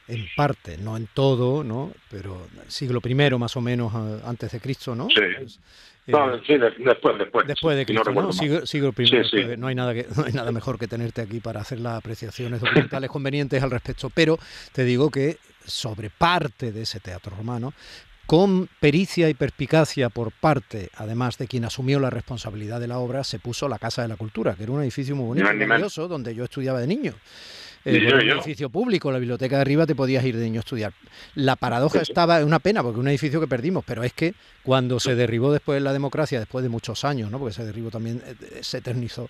en 0.07 0.25
parte, 0.37 0.77
no 0.77 0.95
en 0.95 1.07
todo, 1.13 1.65
¿no? 1.65 1.91
Pero 2.09 2.47
siglo 2.67 3.01
I 3.03 3.15
más 3.37 3.57
o 3.57 3.61
menos 3.61 3.93
antes 4.25 4.53
de 4.53 4.61
Cristo, 4.61 4.95
¿no? 4.95 5.09
Sí. 5.09 5.59
Pues, 6.11 6.41
sí, 6.47 6.57
después, 6.57 7.17
después. 7.17 7.47
Después 7.47 7.77
de 7.77 7.85
Cristo, 7.85 8.11
no, 8.11 8.31
Siglo, 8.31 8.93
I, 8.97 9.57
no, 9.57 9.67
hay 9.67 9.75
nada 9.75 9.93
que, 9.93 10.07
no 10.15 10.25
hay 10.25 10.33
nada 10.33 10.51
mejor 10.51 10.79
que 10.79 10.87
tenerte 10.87 11.21
aquí 11.21 11.39
para 11.39 11.61
hacer 11.61 11.79
las 11.79 11.97
apreciaciones 11.97 12.61
documentales 12.61 13.09
convenientes 13.11 13.61
al 13.61 13.71
respecto. 13.71 14.09
Pero 14.09 14.39
te 14.71 14.85
digo 14.85 15.11
que 15.11 15.37
sobre 15.65 16.09
parte 16.09 16.71
de 16.71 16.83
ese 16.83 16.99
teatro 16.99 17.35
romano 17.35 17.73
con 18.29 18.69
pericia 18.79 19.27
y 19.27 19.33
perspicacia 19.33 20.09
por 20.09 20.31
parte, 20.31 20.91
además 20.93 21.39
de 21.39 21.47
quien 21.47 21.65
asumió 21.65 21.99
la 21.99 22.11
responsabilidad 22.11 22.79
de 22.79 22.87
la 22.87 22.99
obra, 22.99 23.23
se 23.23 23.39
puso 23.39 23.67
la 23.67 23.79
Casa 23.79 24.03
de 24.03 24.07
la 24.07 24.17
Cultura, 24.17 24.53
que 24.53 24.61
era 24.61 24.71
un 24.71 24.83
edificio 24.83 25.15
muy 25.15 25.25
bonito 25.25 25.51
y 25.51 25.65
maravilloso, 25.65 26.07
donde 26.07 26.35
yo 26.35 26.43
estudiaba 26.43 26.79
de 26.79 26.85
niño. 26.85 27.15
Eh, 27.85 28.13
un 28.13 28.29
edificio 28.29 28.69
público, 28.69 29.11
la 29.11 29.17
biblioteca 29.17 29.55
de 29.55 29.61
arriba 29.63 29.87
te 29.87 29.95
podías 29.95 30.23
ir 30.23 30.37
de 30.37 30.43
niño 30.43 30.59
a 30.59 30.61
estudiar. 30.61 30.93
La 31.33 31.55
paradoja 31.55 32.01
estaba, 32.01 32.37
es 32.37 32.45
una 32.45 32.59
pena, 32.59 32.83
porque 32.83 32.99
es 32.99 33.01
un 33.01 33.07
edificio 33.07 33.39
que 33.39 33.47
perdimos, 33.47 33.83
pero 33.83 34.03
es 34.03 34.13
que 34.13 34.35
cuando 34.61 34.99
se 34.99 35.15
derribó 35.15 35.51
después 35.51 35.77
de 35.77 35.81
la 35.81 35.91
democracia, 35.91 36.37
después 36.37 36.61
de 36.61 36.69
muchos 36.69 37.03
años, 37.05 37.31
¿no? 37.31 37.39
porque 37.39 37.53
ese 37.53 37.65
derribo 37.65 37.89
también 37.89 38.21
eh, 38.27 38.35
eh, 38.41 38.59
se 38.61 38.77
eternizó, 38.77 39.27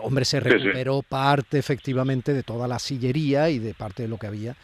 hombre, 0.00 0.24
se 0.24 0.38
recuperó 0.38 1.02
parte 1.02 1.58
efectivamente 1.58 2.34
de 2.34 2.44
toda 2.44 2.68
la 2.68 2.78
sillería 2.78 3.50
y 3.50 3.58
de 3.58 3.74
parte 3.74 4.04
de 4.04 4.08
lo 4.08 4.16
que 4.16 4.28
había 4.28 4.56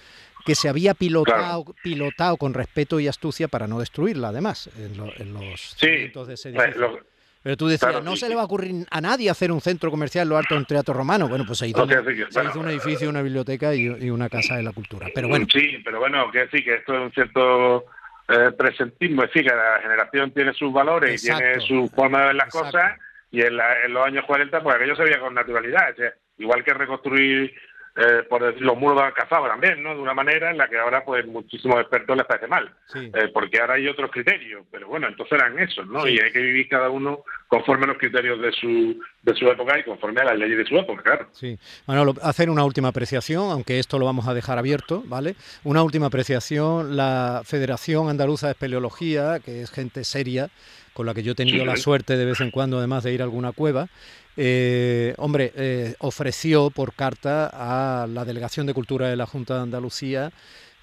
que 0.45 0.55
se 0.55 0.69
había 0.69 0.95
pilotado, 0.95 1.65
pilotado 1.83 2.37
con 2.37 2.55
respeto 2.55 3.01
y 3.01 3.09
astucia 3.09 3.49
para 3.49 3.67
no 3.67 3.81
destruirla, 3.81 4.29
además, 4.29 4.71
en, 4.79 4.97
los 5.33 5.75
sí, 5.77 5.87
de 5.87 6.35
ese 6.35 6.51
edificio. 6.51 7.01
Pero 7.43 7.57
tú 7.57 7.69
decías, 7.69 8.03
no 8.03 8.17
se 8.17 8.29
le 8.29 8.35
va 8.35 8.43
a 8.43 8.45
ocurrir 8.45 8.85
a 8.91 9.01
nadie 9.01 9.31
hacer 9.31 9.53
un 9.53 9.61
centro 9.61 9.91
comercial 9.91 10.25
en 10.25 10.29
lo 10.31 10.37
alto 10.37 10.55
de 10.55 10.61
un 10.61 10.67
teatro 10.67 10.93
romano. 10.93 11.29
Bueno, 11.29 11.45
pues 11.47 11.61
se 11.61 11.69
hizo, 11.69 11.87
hizo 11.87 12.61
un 12.61 12.69
edificio, 12.69 13.09
una 13.09 13.23
biblioteca 13.23 13.75
y, 13.75 14.11
una 14.11 14.29
casa 14.29 14.57
de 14.57 14.63
la 14.63 14.73
cultura. 14.73 15.07
Pero 15.15 15.29
bueno. 15.29 15.47
Sí, 15.51 15.79
pero 15.85 16.01
bueno, 16.01 16.31
que 16.31 16.49
sí, 16.49 16.63
que 16.65 16.75
esto 16.75 16.95
es 16.95 17.01
un 17.01 17.13
cierto 17.13 17.87
eh, 18.29 18.51
presentismo, 18.59 19.23
es 19.23 19.31
decir, 19.31 19.49
que 19.49 19.57
la 19.57 19.79
generación 19.81 20.33
tiene 20.33 20.53
sus 20.53 20.73
valores 20.73 21.23
y 21.23 21.27
tiene 21.27 21.61
su 21.61 21.89
forma 21.95 22.21
de 22.21 22.27
ver 22.27 22.35
las 22.35 22.51
cosas 22.51 22.99
y 23.31 23.43
en, 23.43 23.57
los 23.57 24.07
años 24.07 24.25
40 24.27 24.63
pues 24.63 24.77
aquello 24.77 24.97
se 24.97 25.05
veía 25.05 25.21
con 25.21 25.35
naturalidad. 25.35 25.95
igual 26.39 26.65
que 26.65 26.75
reconstruir 26.75 27.55
eh, 28.01 28.23
por 28.29 28.45
decir, 28.45 28.63
los 28.63 28.79
muros 28.79 28.99
de 28.99 29.07
Alcazaba 29.07 29.49
también, 29.49 29.83
¿no? 29.83 29.93
De 29.93 30.01
una 30.01 30.15
manera 30.15 30.53
en 30.53 30.59
la 30.59 30.69
que 30.69 30.79
ahora, 30.79 31.05
pues, 31.05 31.27
muchísimos 31.27 31.81
expertos 31.81 32.17
les 32.17 32.27
parece 32.27 32.47
mal, 32.47 32.73
eh, 32.95 33.29
porque 33.35 33.61
ahora 33.61 33.75
hay 33.75 33.89
otros 33.89 34.13
criterios, 34.13 34.65
pero 34.71 34.87
bueno, 34.87 35.09
entonces 35.09 35.33
eran 35.37 35.59
esos, 35.59 35.85
¿no? 35.89 36.07
Y 36.07 36.21
hay 36.21 36.31
que 36.31 36.39
vivir 36.39 36.69
cada 36.69 36.91
uno 36.91 37.25
conforme 37.49 37.85
a 37.85 37.89
los 37.89 37.99
criterios 37.99 38.41
de 38.41 38.53
su, 38.53 39.01
de 39.23 39.35
su 39.35 39.47
época 39.49 39.79
y 39.79 39.83
conforme 39.83 40.21
a 40.21 40.25
las 40.25 40.39
leyes 40.39 40.59
de 40.59 40.67
su 40.67 40.77
época, 40.77 41.03
claro. 41.03 41.29
Sí. 41.33 41.59
Bueno, 41.87 42.15
hacer 42.23 42.51
una 42.51 42.63
última 42.63 42.89
apreciación, 42.89 43.51
aunque 43.51 43.79
esto 43.79 43.99
lo 43.99 44.05
vamos 44.05 44.29
a 44.29 44.35
dejar 44.35 44.59
abierto, 44.59 45.03
¿vale? 45.07 45.35
Una 45.65 45.83
última 45.83 46.07
apreciación, 46.07 46.97
la 46.97 47.43
Federación 47.45 48.11
Andaluza 48.11 48.47
de 48.47 48.53
Espeleología, 48.53 49.41
que 49.41 49.63
es 49.63 49.71
gente 49.71 50.05
seria, 50.05 50.51
con 50.93 51.07
la 51.07 51.15
que 51.15 51.23
yo 51.23 51.33
he 51.33 51.35
tenido 51.35 51.65
la 51.65 51.77
suerte 51.77 52.17
de 52.17 52.27
vez 52.27 52.41
en 52.41 52.51
cuando, 52.51 52.79
además 52.79 53.05
de 53.05 53.15
ir 53.15 53.23
a 53.23 53.25
alguna 53.25 53.53
cueva, 53.53 53.89
eh, 54.37 55.15
hombre, 55.17 55.53
eh, 55.57 55.95
ofreció 56.01 56.71
por 56.71 56.93
carta 56.93 57.51
a 57.53 58.07
la 58.07 58.25
Delegación 58.25 58.67
de 58.67 58.75
Cultura 58.75 59.09
de 59.09 59.17
la 59.17 59.27
Junta 59.27 59.55
de 59.55 59.63
Andalucía 59.63 60.33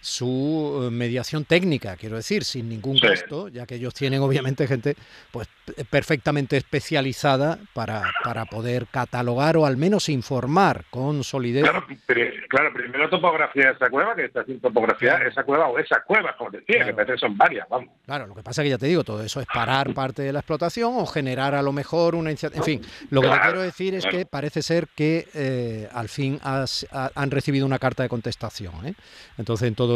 su 0.06 0.84
eh, 0.86 0.91
mediación 0.91 1.46
técnica, 1.46 1.96
quiero 1.96 2.15
decir, 2.15 2.44
sin 2.44 2.70
ningún 2.70 2.98
gasto, 2.98 3.48
ya 3.48 3.65
que 3.65 3.76
ellos 3.76 3.94
tienen 3.94 4.22
obviamente 4.22 4.68
gente 4.68 4.96
pues 5.32 5.48
perfectamente 5.89 6.58
especializada 6.58 7.58
para, 7.74 8.04
para 8.24 8.46
poder 8.46 8.86
catalogar 8.86 9.58
o 9.58 9.65
al 9.65 9.78
menos 9.78 10.08
informar 10.10 10.86
con 10.91 11.24
solidez. 11.24 11.63
Claro, 11.63 12.72
primero 12.74 13.10
topografía 13.10 13.68
de 13.68 13.72
esa 13.72 13.89
cueva, 13.89 14.15
que 14.15 14.26
está 14.26 14.46
sin 14.46 14.60
topografía 14.60 15.18
esa 15.28 15.44
cueva 15.44 15.68
o 15.68 15.80
esa 15.80 16.04
cueva, 16.04 16.36
como 16.38 16.52
decía, 16.52 16.86
que 16.86 16.94
parece 16.94 17.18
son 17.18 17.36
varias, 17.36 17.68
vamos. 17.68 17.89
Claro, 18.06 18.28
lo 18.28 18.36
que 18.36 18.44
pasa 18.44 18.62
es 18.62 18.65
que 18.65 18.70
ya 18.70 18.78
te 18.78 18.86
digo, 18.86 19.04
todo 19.04 19.24
eso 19.24 19.41
es 19.41 19.48
parar 19.48 19.94
parte 19.96 20.22
de 20.22 20.32
la 20.32 20.39
explotación 20.39 20.94
o 20.98 21.06
generar 21.08 21.56
a 21.56 21.63
lo 21.63 21.72
mejor 21.72 22.13
una 22.13 22.30
iniciativa. 22.30 22.60
En 22.60 22.63
fin, 22.63 22.82
lo 23.10 23.22
que 23.22 23.30
te 23.30 23.39
quiero 23.39 23.62
decir 23.62 23.96
es 23.96 24.06
que 24.06 24.28
parece 24.28 24.62
ser 24.62 24.88
que 24.96 25.28
eh, 25.34 25.89
al 25.91 26.10
fin 26.10 26.39
han 26.44 27.32
recibido 27.32 27.65
una 27.65 27.80
carta 27.80 28.04
de 28.04 28.10
contestación. 28.10 28.86
¿eh? 28.86 28.94
Entonces, 29.38 29.68
en 29.68 29.76
todo 29.76 29.94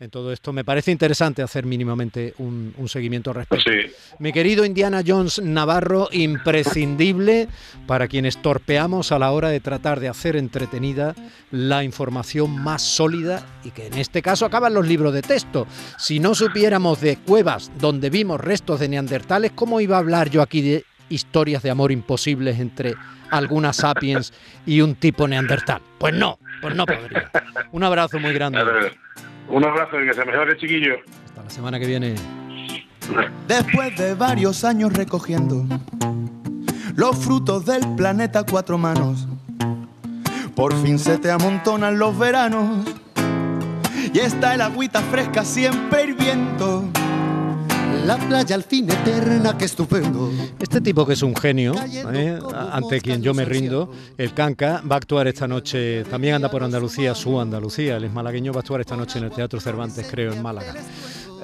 en 0.00 0.10
todo 0.10 0.32
esto. 0.32 0.52
Me 0.52 0.64
parece 0.64 0.90
interesante 0.90 1.42
hacer 1.42 1.64
mínimamente 1.66 2.34
un, 2.38 2.74
seguimiento 2.86 3.30
al 3.30 3.36
respecto. 3.36 3.70
Mi 4.18 4.32
querido 4.32 4.64
Indiana 4.64 5.02
Jones 5.06 5.40
Navarro, 5.40 6.08
imprescindible 6.12 7.48
para 7.86 8.08
quienes 8.08 8.40
torpeamos 8.40 9.12
a 9.12 9.18
la 9.18 9.30
hora 9.30 9.48
de 9.48 9.60
tratar 9.60 10.00
de 10.00 10.08
hacer 10.08 10.36
entretenida 10.36 11.14
la 11.50 11.84
información 11.84 12.50
más 12.50 12.82
sólida 12.82 13.46
y 13.64 13.70
que 13.70 13.86
en 13.86 13.94
este 13.94 14.22
caso 14.22 14.46
acaban 14.46 14.74
los 14.74 14.86
libros 14.86 15.14
de 15.14 15.22
texto. 15.22 15.66
Si 15.98 16.20
no 16.20 16.34
supiéramos 16.34 17.00
de 17.00 17.16
cuevas 17.16 17.70
donde 17.78 18.10
vimos 18.10 18.40
restos 18.40 18.80
de 18.80 18.88
neandertales, 18.88 19.52
¿cómo 19.54 19.80
iba 19.80 19.96
a 19.96 20.00
hablar 20.00 20.28
yo 20.28 20.42
aquí 20.42 20.60
de 20.60 20.84
historias 21.08 21.62
de 21.62 21.70
amor 21.70 21.92
imposibles 21.92 22.58
entre 22.58 22.94
algunas 23.30 23.76
sapiens 23.76 24.32
y 24.66 24.80
un 24.80 24.94
tipo 24.94 25.26
neandertal? 25.28 25.80
Pues 25.98 26.14
no, 26.14 26.38
pues 26.60 26.74
no 26.74 26.86
podría. 26.86 27.30
Un 27.72 27.84
abrazo 27.84 28.18
muy 28.18 28.32
grande. 28.32 28.60
Un 29.48 29.64
abrazo 29.64 30.00
y 30.02 30.06
que 30.06 30.14
se 30.14 30.24
mejore, 30.24 30.56
chiquillo. 30.56 30.96
Hasta 31.26 31.42
la 31.42 31.50
semana 31.50 31.78
que 31.78 31.86
viene. 31.86 32.14
Después 33.46 33.96
de 33.96 34.14
varios 34.14 34.64
años 34.64 34.92
recogiendo 34.92 35.66
los 36.96 37.18
frutos 37.18 37.66
del 37.66 37.82
planeta 37.96 38.44
cuatro 38.44 38.78
manos, 38.78 39.26
por 40.54 40.72
fin 40.82 40.98
se 40.98 41.18
te 41.18 41.30
amontonan 41.30 41.98
los 41.98 42.18
veranos 42.18 42.86
y 44.12 44.20
está 44.20 44.54
el 44.54 44.60
agüita 44.62 45.00
fresca 45.02 45.44
siempre 45.44 46.04
hirviendo 46.04 46.88
la 48.04 48.18
playa 48.18 48.54
al 48.54 48.62
fin 48.62 48.90
eterna, 48.90 49.56
que 49.56 49.64
estupendo. 49.64 50.30
Este 50.58 50.80
tipo 50.80 51.06
que 51.06 51.14
es 51.14 51.22
un 51.22 51.34
genio, 51.34 51.74
¿eh? 52.12 52.38
ante 52.70 53.00
quien 53.00 53.22
yo 53.22 53.32
me 53.32 53.44
rindo, 53.44 53.90
el 54.18 54.34
Canca, 54.34 54.82
va 54.90 54.96
a 54.96 54.98
actuar 54.98 55.26
esta 55.26 55.48
noche, 55.48 56.04
también 56.04 56.34
anda 56.34 56.50
por 56.50 56.62
Andalucía, 56.62 57.14
su 57.14 57.40
Andalucía, 57.40 57.96
el 57.96 58.04
es 58.04 58.12
malagueño, 58.12 58.52
va 58.52 58.58
a 58.58 58.60
actuar 58.60 58.82
esta 58.82 58.96
noche 58.96 59.18
en 59.18 59.24
el 59.24 59.30
Teatro 59.30 59.58
Cervantes, 59.58 60.06
creo, 60.10 60.32
en 60.32 60.42
Málaga. 60.42 60.74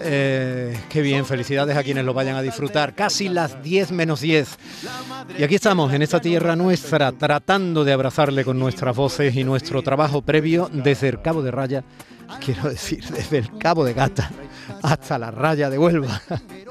Eh, 0.03 0.79
qué 0.89 1.03
bien, 1.03 1.25
felicidades 1.25 1.77
a 1.77 1.83
quienes 1.83 2.05
lo 2.05 2.15
vayan 2.15 2.37
a 2.37 2.43
disfrutar. 2.43 2.95
Casi 2.95 3.29
las 3.29 3.63
10 3.63 3.93
menos 3.93 4.21
10. 4.21 4.59
Y 5.39 5.43
aquí 5.43 5.55
estamos, 5.55 5.93
en 5.93 6.03
esta 6.03 6.21
tierra 6.21 6.57
nuestra, 6.57 7.13
tratando 7.13 7.85
de 7.85 7.93
abrazarle 7.93 8.45
con 8.45 8.59
nuestras 8.59 8.97
voces 8.97 9.35
y 9.35 9.45
nuestro 9.45 9.83
trabajo 9.83 10.23
previo 10.23 10.71
desde 10.73 11.09
el 11.09 11.23
Cabo 11.23 11.43
de 11.43 11.51
Raya, 11.51 11.85
quiero 12.45 12.69
decir, 12.69 13.05
desde 13.05 13.39
el 13.39 13.59
Cabo 13.59 13.85
de 13.85 13.95
Gata 13.95 14.31
hasta 14.83 15.19
la 15.19 15.31
raya 15.31 15.71
de 15.71 15.79
Huelva. 15.79 16.21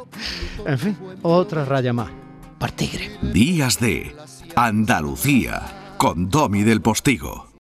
en 0.65 0.79
fin, 0.79 0.97
otra 1.21 1.65
raya 1.65 1.93
más. 1.93 2.09
Partigre. 2.57 3.11
Días 3.21 3.79
de 3.79 4.15
Andalucía 4.55 5.61
con 5.97 6.29
Domi 6.29 6.63
del 6.63 6.81
Postigo. 6.81 7.48